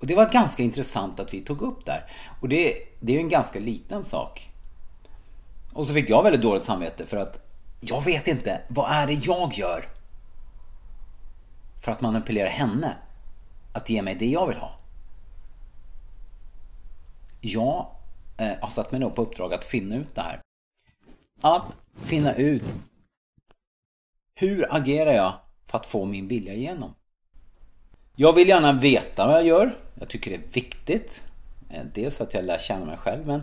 Och 0.00 0.06
det 0.06 0.14
var 0.14 0.32
ganska 0.32 0.62
intressant 0.62 1.20
att 1.20 1.34
vi 1.34 1.40
tog 1.40 1.62
upp 1.62 1.86
där. 1.86 2.04
Och 2.40 2.48
det, 2.48 2.74
det 3.00 3.12
är 3.12 3.16
ju 3.16 3.22
en 3.22 3.28
ganska 3.28 3.58
liten 3.58 4.04
sak. 4.04 4.50
Och 5.72 5.86
så 5.86 5.94
fick 5.94 6.10
jag 6.10 6.22
väldigt 6.22 6.42
dåligt 6.42 6.64
samvete 6.64 7.06
för 7.06 7.16
att 7.16 7.38
jag 7.80 8.04
vet 8.04 8.28
inte, 8.28 8.60
vad 8.68 8.90
är 8.90 9.06
det 9.06 9.12
jag 9.12 9.54
gör? 9.54 9.84
För 11.82 11.92
att 11.92 12.00
manipulera 12.00 12.48
henne 12.48 12.96
att 13.74 13.90
ge 13.90 14.02
mig 14.02 14.14
det 14.14 14.26
jag 14.26 14.46
vill 14.46 14.56
ha. 14.56 14.78
Jag 17.40 17.86
eh, 18.36 18.52
har 18.60 18.70
satt 18.70 18.92
mig 18.92 19.00
då 19.00 19.10
på 19.10 19.22
uppdrag 19.22 19.54
att 19.54 19.64
finna 19.64 19.96
ut 19.96 20.14
det 20.14 20.20
här. 20.20 20.40
Att 21.40 21.64
finna 21.96 22.34
ut 22.34 22.64
hur 24.34 24.74
agerar 24.74 25.12
jag 25.12 25.32
för 25.66 25.78
att 25.78 25.86
få 25.86 26.04
min 26.04 26.28
vilja 26.28 26.54
igenom? 26.54 26.94
Jag 28.16 28.32
vill 28.32 28.48
gärna 28.48 28.72
veta 28.72 29.26
vad 29.26 29.36
jag 29.36 29.46
gör. 29.46 29.76
Jag 29.94 30.08
tycker 30.08 30.30
det 30.30 30.36
är 30.36 30.52
viktigt. 30.52 31.22
Eh, 31.70 31.84
dels 31.94 32.16
för 32.16 32.24
att 32.24 32.34
jag 32.34 32.44
lär 32.44 32.58
känna 32.58 32.84
mig 32.84 32.96
själv 32.96 33.26
men 33.26 33.42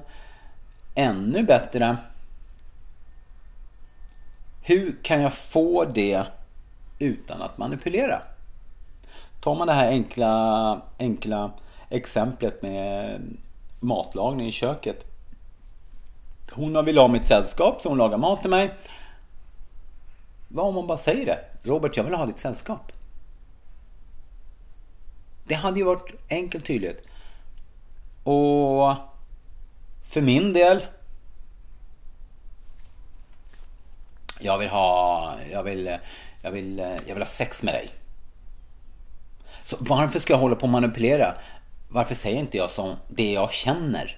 ännu 0.96 1.44
bättre 1.44 1.98
hur 4.64 4.96
kan 5.04 5.22
jag 5.22 5.34
få 5.34 5.86
det 5.86 6.24
utan 7.00 7.42
att 7.42 7.58
manipulera? 7.58 8.22
Tar 9.42 9.56
man 9.56 9.68
det 9.68 9.74
här 9.74 9.88
enkla, 9.88 10.82
enkla 11.00 11.52
exemplet 11.90 12.62
med 12.62 13.22
matlagning 13.80 14.48
i 14.48 14.52
köket. 14.52 15.06
Hon 16.52 16.86
vill 16.86 16.98
ha 16.98 17.08
mitt 17.08 17.28
sällskap 17.28 17.82
så 17.82 17.90
hon 17.90 17.98
lagar 17.98 18.18
mat 18.18 18.42
till 18.42 18.50
mig. 18.50 18.74
Vad 20.48 20.66
om 20.66 20.76
man 20.76 20.88
bara 20.88 20.98
säger 20.98 21.26
det? 21.26 21.40
Robert, 21.64 21.98
jag 21.98 22.04
vill 22.04 22.14
ha 22.14 22.26
ditt 22.26 22.40
sällskap. 22.40 22.92
Det 25.44 25.56
hade 25.56 25.80
ju 25.80 25.86
varit 25.86 26.14
enkelt 26.30 26.66
tydligt. 26.66 27.08
Och 28.24 28.96
för 30.04 30.22
min 30.22 30.54
del. 30.54 30.86
Jag 34.40 34.58
vill 34.58 34.70
ha, 34.70 35.34
jag 35.52 35.64
vill, 35.64 35.98
jag 36.42 36.52
vill, 36.52 36.78
jag 36.78 37.14
vill 37.14 37.24
ha 37.24 37.30
sex 37.30 37.64
med 37.64 37.74
dig. 37.74 37.92
Så 39.64 39.78
varför 39.80 40.20
ska 40.20 40.34
jag 40.34 40.40
hålla 40.40 40.56
på 40.56 40.62
och 40.62 40.70
manipulera? 40.70 41.36
Varför 41.90 42.16
säger 42.16 42.40
inte 42.40 42.58
jag 42.58 42.72
som 42.72 42.96
det 43.08 43.32
jag 43.32 43.52
känner? 43.52 44.18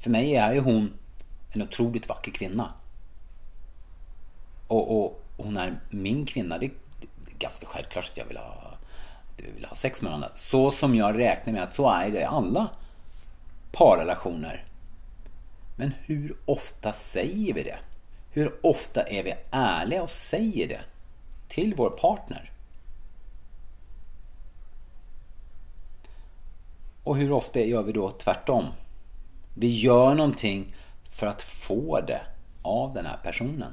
För 0.00 0.10
mig 0.10 0.36
är 0.36 0.52
ju 0.52 0.60
hon 0.60 0.92
en 1.52 1.62
otroligt 1.62 2.08
vacker 2.08 2.32
kvinna. 2.32 2.72
Och, 4.68 5.04
och 5.04 5.24
hon 5.36 5.56
är 5.56 5.80
min 5.90 6.26
kvinna. 6.26 6.58
Det 6.58 6.66
är, 6.66 6.72
ganska 7.38 7.66
självklart 7.66 8.10
att 8.10 8.16
jag 8.16 8.24
vill 8.24 8.36
ha, 8.36 8.74
jag 9.36 9.52
vill 9.54 9.64
ha 9.64 9.76
sex 9.76 10.02
med 10.02 10.10
varandra. 10.10 10.30
Så 10.34 10.70
som 10.70 10.94
jag 10.94 11.18
räknar 11.18 11.52
med 11.52 11.62
att 11.62 11.74
så 11.74 11.90
är 11.90 12.10
det 12.10 12.20
i 12.20 12.24
alla 12.24 12.68
parrelationer. 13.72 14.64
Men 15.76 15.92
hur 16.06 16.36
ofta 16.44 16.92
säger 16.92 17.54
vi 17.54 17.62
det? 17.62 17.78
Hur 18.30 18.66
ofta 18.66 19.02
är 19.02 19.22
vi 19.22 19.34
ärliga 19.50 20.02
och 20.02 20.10
säger 20.10 20.68
det 20.68 20.80
till 21.48 21.74
vår 21.74 21.90
partner? 21.90 22.49
Och 27.10 27.16
hur 27.16 27.32
ofta 27.32 27.60
gör 27.60 27.82
vi 27.82 27.92
då 27.92 28.10
tvärtom? 28.10 28.64
Vi 29.54 29.66
gör 29.66 30.14
någonting 30.14 30.74
för 31.08 31.26
att 31.26 31.42
få 31.42 32.00
det 32.00 32.20
av 32.62 32.94
den 32.94 33.06
här 33.06 33.16
personen. 33.22 33.72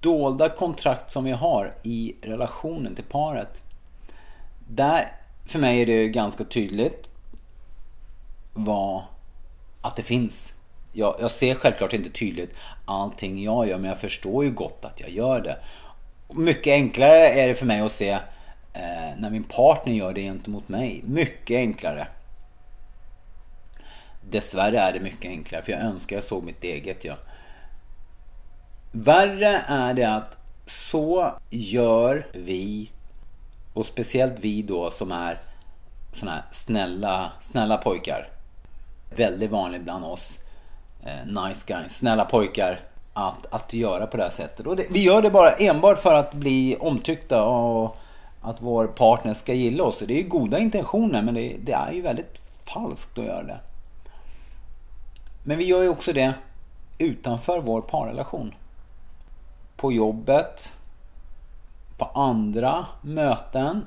Dolda 0.00 0.48
kontrakt 0.48 1.12
som 1.12 1.24
vi 1.24 1.30
har 1.30 1.74
i 1.82 2.16
relationen 2.22 2.94
till 2.94 3.04
paret. 3.04 3.62
Där, 4.68 5.16
för 5.46 5.58
mig 5.58 5.82
är 5.82 5.86
det 5.86 6.08
ganska 6.08 6.44
tydligt 6.44 7.10
vad, 8.52 9.02
att 9.80 9.96
det 9.96 10.02
finns. 10.02 10.56
Jag, 10.92 11.16
jag 11.20 11.30
ser 11.30 11.54
självklart 11.54 11.92
inte 11.92 12.10
tydligt 12.10 12.54
allting 12.84 13.42
jag 13.42 13.68
gör 13.68 13.78
men 13.78 13.88
jag 13.88 14.00
förstår 14.00 14.44
ju 14.44 14.50
gott 14.50 14.84
att 14.84 15.00
jag 15.00 15.10
gör 15.10 15.40
det. 15.40 15.58
Mycket 16.34 16.72
enklare 16.72 17.28
är 17.28 17.48
det 17.48 17.54
för 17.54 17.66
mig 17.66 17.80
att 17.80 17.92
se 17.92 18.10
eh, 18.72 19.16
när 19.18 19.30
min 19.30 19.44
partner 19.44 19.92
gör 19.92 20.12
det 20.12 20.22
gentemot 20.22 20.68
mig. 20.68 21.00
Mycket 21.04 21.56
enklare. 21.56 22.06
Dessvärre 24.30 24.80
är 24.80 24.92
det 24.92 25.00
mycket 25.00 25.30
enklare 25.30 25.62
för 25.62 25.72
jag 25.72 25.80
önskar 25.80 26.16
jag 26.16 26.24
såg 26.24 26.44
mitt 26.44 26.64
eget. 26.64 27.04
jag. 27.04 27.16
Värre 28.92 29.62
är 29.66 29.94
det 29.94 30.04
att 30.04 30.36
så 30.66 31.32
gör 31.50 32.26
vi 32.32 32.90
och 33.72 33.86
speciellt 33.86 34.38
vi 34.40 34.62
då 34.62 34.90
som 34.90 35.12
är 35.12 35.38
såna 36.12 36.32
här 36.32 36.42
snälla, 36.52 37.32
snälla 37.42 37.76
pojkar. 37.76 38.28
Väldigt 39.16 39.50
vanligt 39.50 39.82
bland 39.82 40.04
oss. 40.04 40.38
Eh, 41.04 41.44
nice 41.44 41.64
guys, 41.66 41.96
snälla 41.96 42.24
pojkar 42.24 42.91
att, 43.12 43.46
att 43.50 43.72
göra 43.72 44.06
på 44.06 44.16
det 44.16 44.22
här 44.22 44.30
sättet. 44.30 44.66
Och 44.66 44.76
det, 44.76 44.86
vi 44.90 45.02
gör 45.02 45.22
det 45.22 45.30
bara 45.30 45.52
enbart 45.52 45.98
för 45.98 46.14
att 46.14 46.34
bli 46.34 46.76
omtyckta 46.80 47.44
och 47.44 47.96
att 48.40 48.56
vår 48.62 48.86
partner 48.86 49.34
ska 49.34 49.52
gilla 49.54 49.84
oss. 49.84 49.98
Det 49.98 50.14
är 50.14 50.22
ju 50.22 50.28
goda 50.28 50.58
intentioner 50.58 51.22
men 51.22 51.34
det, 51.34 51.56
det 51.60 51.72
är 51.72 51.92
ju 51.92 52.02
väldigt 52.02 52.38
falskt 52.64 53.18
att 53.18 53.24
göra 53.24 53.42
det. 53.42 53.58
Men 55.44 55.58
vi 55.58 55.64
gör 55.64 55.82
ju 55.82 55.88
också 55.88 56.12
det 56.12 56.34
utanför 56.98 57.60
vår 57.60 57.80
parrelation. 57.80 58.54
På 59.76 59.92
jobbet, 59.92 60.76
på 61.98 62.04
andra 62.04 62.86
möten. 63.00 63.86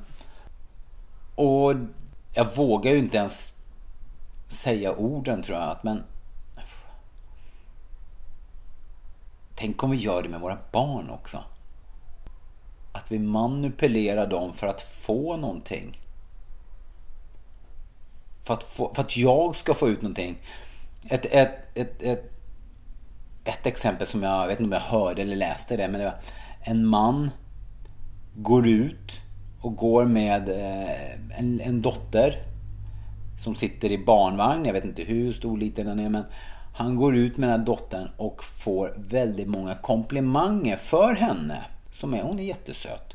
Och 1.35 1.73
jag 2.33 2.55
vågar 2.55 2.91
ju 2.91 2.97
inte 2.97 3.17
ens 3.17 3.53
säga 4.49 4.95
orden 4.95 5.43
tror 5.43 5.57
jag. 5.57 5.77
Men 5.81 6.03
Tänk 9.55 9.83
om 9.83 9.91
vi 9.91 9.97
gör 9.97 10.23
det 10.23 10.29
med 10.29 10.39
våra 10.39 10.57
barn 10.71 11.09
också. 11.09 11.43
Att 12.91 13.11
vi 13.11 13.19
manipulerar 13.19 14.27
dem 14.27 14.53
för 14.53 14.67
att 14.67 14.81
få 14.81 15.37
någonting. 15.37 15.97
För 18.43 18.53
att, 18.53 18.63
få, 18.63 18.93
för 18.93 19.01
att 19.01 19.17
jag 19.17 19.55
ska 19.55 19.73
få 19.73 19.89
ut 19.89 20.01
någonting. 20.01 20.37
Ett, 21.09 21.25
ett, 21.25 21.77
ett, 21.77 22.01
ett, 22.01 22.31
ett 23.43 23.65
exempel 23.65 24.07
som 24.07 24.23
jag, 24.23 24.43
jag 24.43 24.47
vet 24.47 24.59
inte 24.59 24.77
om 24.77 24.81
jag 24.83 24.99
hörde 24.99 25.21
eller 25.21 25.35
läste 25.35 25.77
det. 25.77 25.87
Men 25.87 25.99
det 25.99 26.05
var 26.05 26.19
en 26.61 26.85
man 26.85 27.29
går 28.35 28.67
ut 28.67 29.21
och 29.61 29.75
går 29.75 30.05
med 30.05 30.49
eh, 30.49 31.39
en, 31.39 31.61
en 31.61 31.81
dotter 31.81 32.35
som 33.39 33.55
sitter 33.55 33.91
i 33.91 33.97
barnvagn. 33.97 34.65
Jag 34.65 34.73
vet 34.73 34.85
inte 34.85 35.03
hur 35.03 35.33
stor 35.33 35.57
liten 35.57 35.85
den 35.85 35.99
är 35.99 36.09
men 36.09 36.23
han 36.77 36.95
går 36.95 37.15
ut 37.15 37.37
med 37.37 37.49
den 37.49 37.59
här 37.59 37.65
dottern 37.65 38.09
och 38.17 38.43
får 38.43 38.93
väldigt 38.97 39.47
många 39.47 39.75
komplimanger 39.75 40.77
för 40.77 41.13
henne. 41.13 41.65
Som 41.93 42.13
är, 42.13 42.21
hon 42.21 42.39
är 42.39 42.43
jättesöt. 42.43 43.13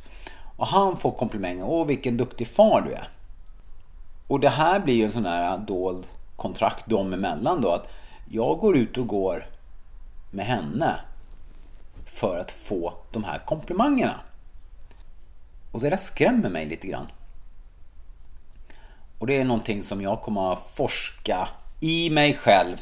Och 0.57 0.67
han 0.67 0.97
får 0.97 1.11
komplimanger. 1.11 1.65
Åh 1.65 1.87
vilken 1.87 2.17
duktig 2.17 2.49
far 2.49 2.81
du 2.81 2.93
är. 2.93 3.09
Och 4.27 4.41
det 4.41 4.49
här 4.49 4.81
blir 4.81 4.95
ju 4.95 5.05
en 5.05 5.13
sån 5.13 5.27
här 5.27 5.59
dold 5.59 6.07
kontrakt 6.37 6.87
dem 6.87 7.13
emellan 7.13 7.61
då. 7.61 7.73
Att 7.73 7.89
jag 8.31 8.59
går 8.59 8.77
ut 8.77 8.99
och 8.99 9.07
går 9.07 9.47
med 10.31 10.47
henne. 10.47 11.01
För 12.07 12.39
att 12.39 12.51
få 12.51 12.93
de 13.11 13.25
här 13.25 13.39
komplimangerna. 13.39 14.21
Och 15.73 15.81
det 15.81 15.91
där 15.91 15.97
skrämmer 15.97 16.51
mig 16.51 16.67
lite 16.67 16.87
grann. 16.87 17.07
Och 19.19 19.27
det 19.27 19.41
är 19.41 19.45
någonting 19.45 19.83
som 19.83 20.03
jag 20.03 20.23
kommer 20.23 20.53
att 20.53 20.71
forska 20.75 21.49
i 21.81 22.11
mig 22.11 22.35
själv. 22.35 22.77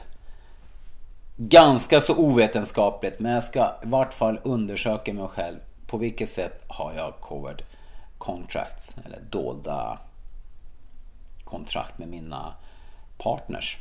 Ganska 1.41 2.01
så 2.01 2.17
ovetenskapligt 2.17 3.21
men 3.21 3.33
jag 3.33 3.45
ska 3.45 3.65
i 3.83 3.87
vart 3.87 4.15
fall 4.15 4.41
undersöka 4.43 5.13
mig 5.13 5.29
själv. 5.29 5.59
På 5.87 5.97
vilket 5.97 6.31
sätt 6.31 6.65
har 6.69 6.93
jag 6.93 7.21
covered 7.21 7.63
contracts 8.19 8.95
eller 9.05 9.21
dolda 9.31 9.99
kontrakt 11.45 11.99
med 11.99 12.09
mina 12.09 12.55
partners. 13.19 13.77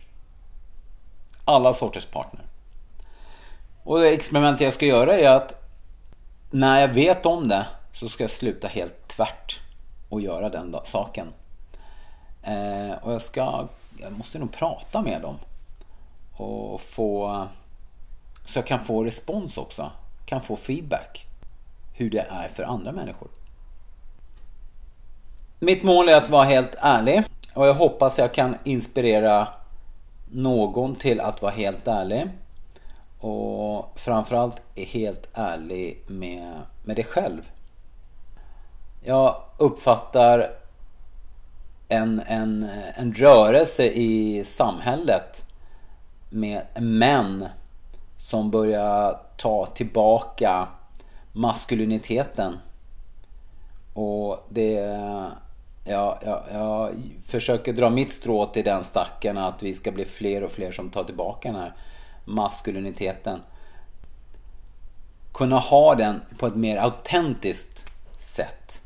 Alla 1.46 1.74
sorters 1.74 2.06
partner. 2.06 2.42
Och 3.84 4.00
det 4.00 4.10
experiment 4.10 4.62
jag 4.62 4.74
ska 4.74 4.86
göra 4.86 5.18
är 5.18 5.30
att 5.30 5.64
när 6.52 6.82
jag 6.82 6.88
vet 6.88 7.26
om 7.26 7.48
det 7.48 7.66
så 7.94 8.10
ska 8.10 8.24
jag 8.24 8.32
sluta 8.32 8.68
helt 8.68 9.08
tvärt 9.08 9.60
och 10.10 10.22
göra 10.22 10.50
den 10.50 10.76
saken. 10.86 11.28
Eh, 12.44 12.92
och 13.02 13.14
jag 13.14 13.22
ska, 13.22 13.68
jag 14.02 14.12
måste 14.12 14.40
nog 14.40 14.52
prata 14.52 15.02
med 15.02 15.22
dem. 15.22 15.36
Och 16.38 16.82
få, 16.82 17.48
så 18.46 18.60
jag 18.60 18.68
kan 18.68 18.80
få 18.86 19.04
respons 19.04 19.58
också. 19.58 19.92
Kan 20.26 20.42
få 20.42 20.56
feedback. 20.56 21.26
Hur 21.94 22.10
det 22.10 22.26
är 22.30 22.48
för 22.48 22.64
andra 22.64 22.92
människor. 22.92 23.30
Mitt 25.60 25.84
mål 25.84 26.10
är 26.10 26.18
att 26.18 26.30
vara 26.30 26.44
helt 26.44 26.76
ärlig. 26.80 27.24
Och 27.54 27.68
jag 27.68 27.74
hoppas 27.74 28.18
jag 28.18 28.34
kan 28.34 28.56
inspirera 28.64 29.48
någon 30.32 30.96
till 30.96 31.20
att 31.20 31.42
vara 31.42 31.52
helt 31.52 31.88
ärlig. 31.88 32.30
Och 33.20 34.00
framförallt 34.00 34.56
är 34.76 34.86
helt 34.86 35.28
ärlig 35.34 36.04
med, 36.08 36.62
med 36.84 36.96
dig 36.96 37.06
själv. 37.06 37.50
Jag 39.04 39.36
uppfattar 39.58 40.52
en, 41.88 42.22
en, 42.28 42.70
en 42.96 43.14
rörelse 43.14 43.86
i 43.86 44.44
samhället 44.46 45.47
med 46.30 46.62
män 46.80 47.46
som 48.20 48.52
börjar 48.52 49.20
ta 49.38 49.66
tillbaka 49.66 50.68
maskuliniteten. 51.32 52.58
Och 53.94 54.46
det... 54.50 54.74
Ja, 55.90 56.20
ja, 56.26 56.44
jag 56.52 56.94
försöker 57.26 57.74
dra 57.74 57.90
mitt 57.90 58.14
strå 58.14 58.46
till 58.46 58.64
den 58.64 58.84
stacken 58.84 59.38
att 59.38 59.64
vi 59.64 59.76
ska 59.76 59.92
bli 59.92 60.06
fler 60.06 60.44
och 60.44 60.52
fler 60.52 60.72
som 60.72 60.90
tar 60.90 61.04
tillbaka 61.04 61.52
den 61.52 61.62
här 61.62 61.74
maskuliniteten. 62.26 63.40
Kunna 65.34 65.60
ha 65.60 65.96
den 65.96 66.22
på 66.40 66.48
ett 66.48 66.56
mer 66.56 66.78
autentiskt 66.78 67.86
sätt 68.20 68.82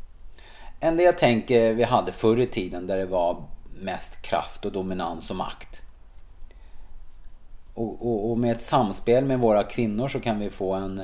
än 0.79 0.97
det 0.97 1.03
jag 1.03 1.17
tänker 1.17 1.73
vi 1.73 1.83
hade 1.83 2.11
förr 2.11 2.39
i 2.39 2.47
tiden 2.47 2.87
där 2.87 2.97
det 2.97 3.05
var 3.05 3.43
mest 3.79 4.21
kraft 4.21 4.65
och 4.65 4.71
dominans 4.71 5.29
och 5.29 5.35
makt. 5.35 5.81
Och, 7.73 8.07
och, 8.07 8.31
och, 8.31 8.37
med 8.37 8.51
ett 8.51 8.61
samspel 8.61 9.25
med 9.25 9.39
våra 9.39 9.63
kvinnor 9.63 10.07
så 10.07 10.19
kan 10.19 10.39
vi 10.39 10.49
få 10.49 10.73
en 10.73 11.01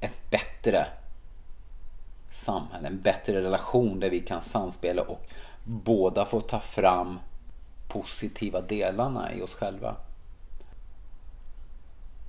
ett 0.00 0.30
bättre 0.30 0.86
samhälle, 2.32 2.88
en 2.88 3.00
bättre 3.00 3.42
relation 3.42 4.00
där 4.00 4.10
vi 4.10 4.20
kan 4.20 4.42
samspela 4.42 5.02
och 5.02 5.26
båda 5.64 6.24
få 6.24 6.40
ta 6.40 6.60
fram 6.60 7.18
positiva 7.88 8.60
delarna 8.60 9.34
i 9.34 9.42
oss 9.42 9.54
själva. 9.54 9.96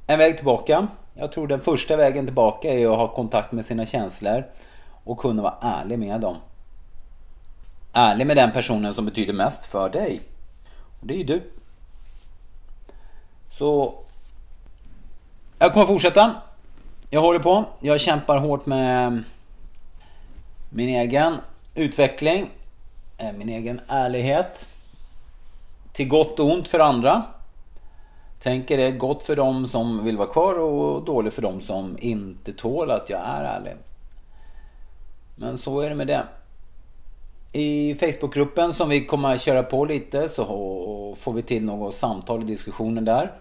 En 0.08 0.20
väg 0.20 0.36
tillbaka. 0.36 0.88
Jag 1.14 1.32
tror 1.32 1.48
den 1.48 1.62
första 1.62 1.96
vägen 1.96 2.26
tillbaka 2.26 2.74
är 2.74 2.88
att 2.88 2.98
ha 2.98 3.08
kontakt 3.08 3.52
med 3.52 3.66
sina 3.66 3.86
känslor 3.86 4.46
och 5.04 5.18
kunna 5.18 5.42
vara 5.42 5.58
ärlig 5.62 6.00
med 6.00 6.22
dem. 6.22 6.36
Ärlig 7.94 8.28
med 8.28 8.38
den 8.38 8.52
personen 8.52 8.94
som 8.94 9.06
betyder 9.06 9.34
mest 9.34 9.66
för 9.66 9.90
dig. 9.90 10.22
Och 11.02 11.08
det 11.08 11.14
är 11.14 11.18
ju 11.18 11.24
du. 11.24 11.52
Så 13.62 13.94
jag 15.60 15.74
kommer 15.74 15.86
fortsätta. 15.86 16.36
Jag 17.10 17.22
håller 17.22 17.40
på. 17.40 17.66
Jag 17.80 18.00
kämpar 18.00 18.38
hårt 18.38 18.66
med 18.66 19.24
min 20.70 20.90
egen 20.90 21.38
utveckling. 21.76 22.50
Eh, 23.18 23.32
min 23.38 23.50
egen 23.50 23.82
ärlighet. 23.88 24.68
Till 25.94 26.08
gott 26.08 26.40
och 26.40 26.54
ont 26.54 26.68
för 26.68 26.80
andra. 26.80 27.24
Tänker 28.40 28.78
det 28.78 28.84
är 28.84 28.92
gott 28.92 29.24
för 29.24 29.36
dem 29.36 29.68
som 29.68 30.04
vill 30.04 30.18
vara 30.18 30.28
kvar 30.28 30.60
och 30.60 31.06
dåligt 31.06 31.34
för 31.34 31.42
dem 31.42 31.62
som 31.62 31.98
inte 32.00 32.54
tål 32.54 32.92
att 32.92 33.10
jag 33.10 33.20
är 33.20 33.44
ärlig. 33.44 33.74
Men 35.36 35.58
så 35.58 35.80
är 35.80 35.90
det 35.90 35.96
med 35.96 36.08
det. 36.08 36.24
I 37.52 37.96
Facebookgruppen 37.96 38.74
som 38.74 38.90
vi 38.90 39.06
kommer 39.06 39.36
att 39.36 39.42
köra 39.42 39.64
på 39.64 39.86
lite 39.86 40.30
så 40.30 41.16
får 41.20 41.34
vi 41.34 41.42
till 41.42 41.66
något 41.66 41.96
samtal 41.96 42.40
och 42.40 42.46
diskussioner 42.46 43.02
där. 43.02 43.32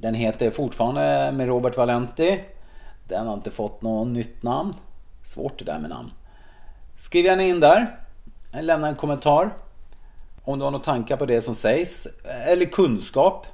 Den 0.00 0.14
heter 0.14 0.50
fortfarande 0.50 1.32
med 1.32 1.46
Robert 1.46 1.76
Valenti. 1.76 2.40
Den 3.08 3.26
har 3.26 3.34
inte 3.34 3.50
fått 3.50 3.82
något 3.82 4.08
nytt 4.08 4.42
namn. 4.42 4.74
Svårt 5.24 5.58
det 5.58 5.64
där 5.64 5.78
med 5.78 5.90
namn. 5.90 6.10
Skriv 6.98 7.24
gärna 7.24 7.42
in 7.42 7.60
där. 7.60 7.98
Lämna 8.60 8.88
en 8.88 8.96
kommentar. 8.96 9.56
Om 10.44 10.58
du 10.58 10.64
har 10.64 10.70
några 10.70 10.84
tankar 10.84 11.16
på 11.16 11.26
det 11.26 11.42
som 11.42 11.54
sägs. 11.54 12.06
Eller 12.24 12.66
kunskap. 12.66 13.46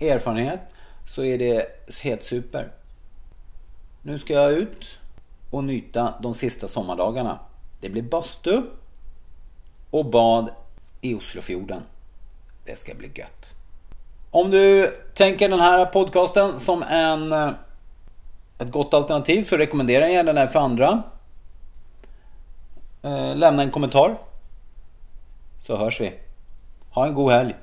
Erfarenhet. 0.00 0.60
Så 1.06 1.24
är 1.24 1.38
det 1.38 1.66
helt 2.02 2.22
super. 2.22 2.72
Nu 4.02 4.18
ska 4.18 4.32
jag 4.32 4.52
ut 4.52 4.98
och 5.50 5.64
nyta 5.64 6.14
de 6.22 6.34
sista 6.34 6.68
sommardagarna. 6.68 7.38
Det 7.80 7.88
blir 7.88 8.02
bastu 8.02 8.62
och 9.90 10.06
bad 10.06 10.50
i 11.00 11.14
Oslofjorden. 11.14 11.82
Det 12.64 12.78
ska 12.78 12.94
bli 12.94 13.10
gött. 13.14 13.57
Om 14.30 14.50
du 14.50 14.90
tänker 15.14 15.48
den 15.48 15.60
här 15.60 15.86
podcasten 15.86 16.58
som 16.58 16.82
en 16.82 17.32
eh, 17.32 17.50
ett 18.58 18.70
gott 18.70 18.94
alternativ 18.94 19.42
så 19.42 19.56
rekommenderar 19.56 20.04
jag 20.04 20.12
gärna 20.12 20.32
den 20.32 20.48
för 20.48 20.58
andra. 20.58 21.02
Eh, 23.02 23.36
lämna 23.36 23.62
en 23.62 23.70
kommentar. 23.70 24.18
Så 25.66 25.76
hörs 25.76 26.00
vi. 26.00 26.12
Ha 26.90 27.06
en 27.06 27.14
god 27.14 27.32
helg. 27.32 27.54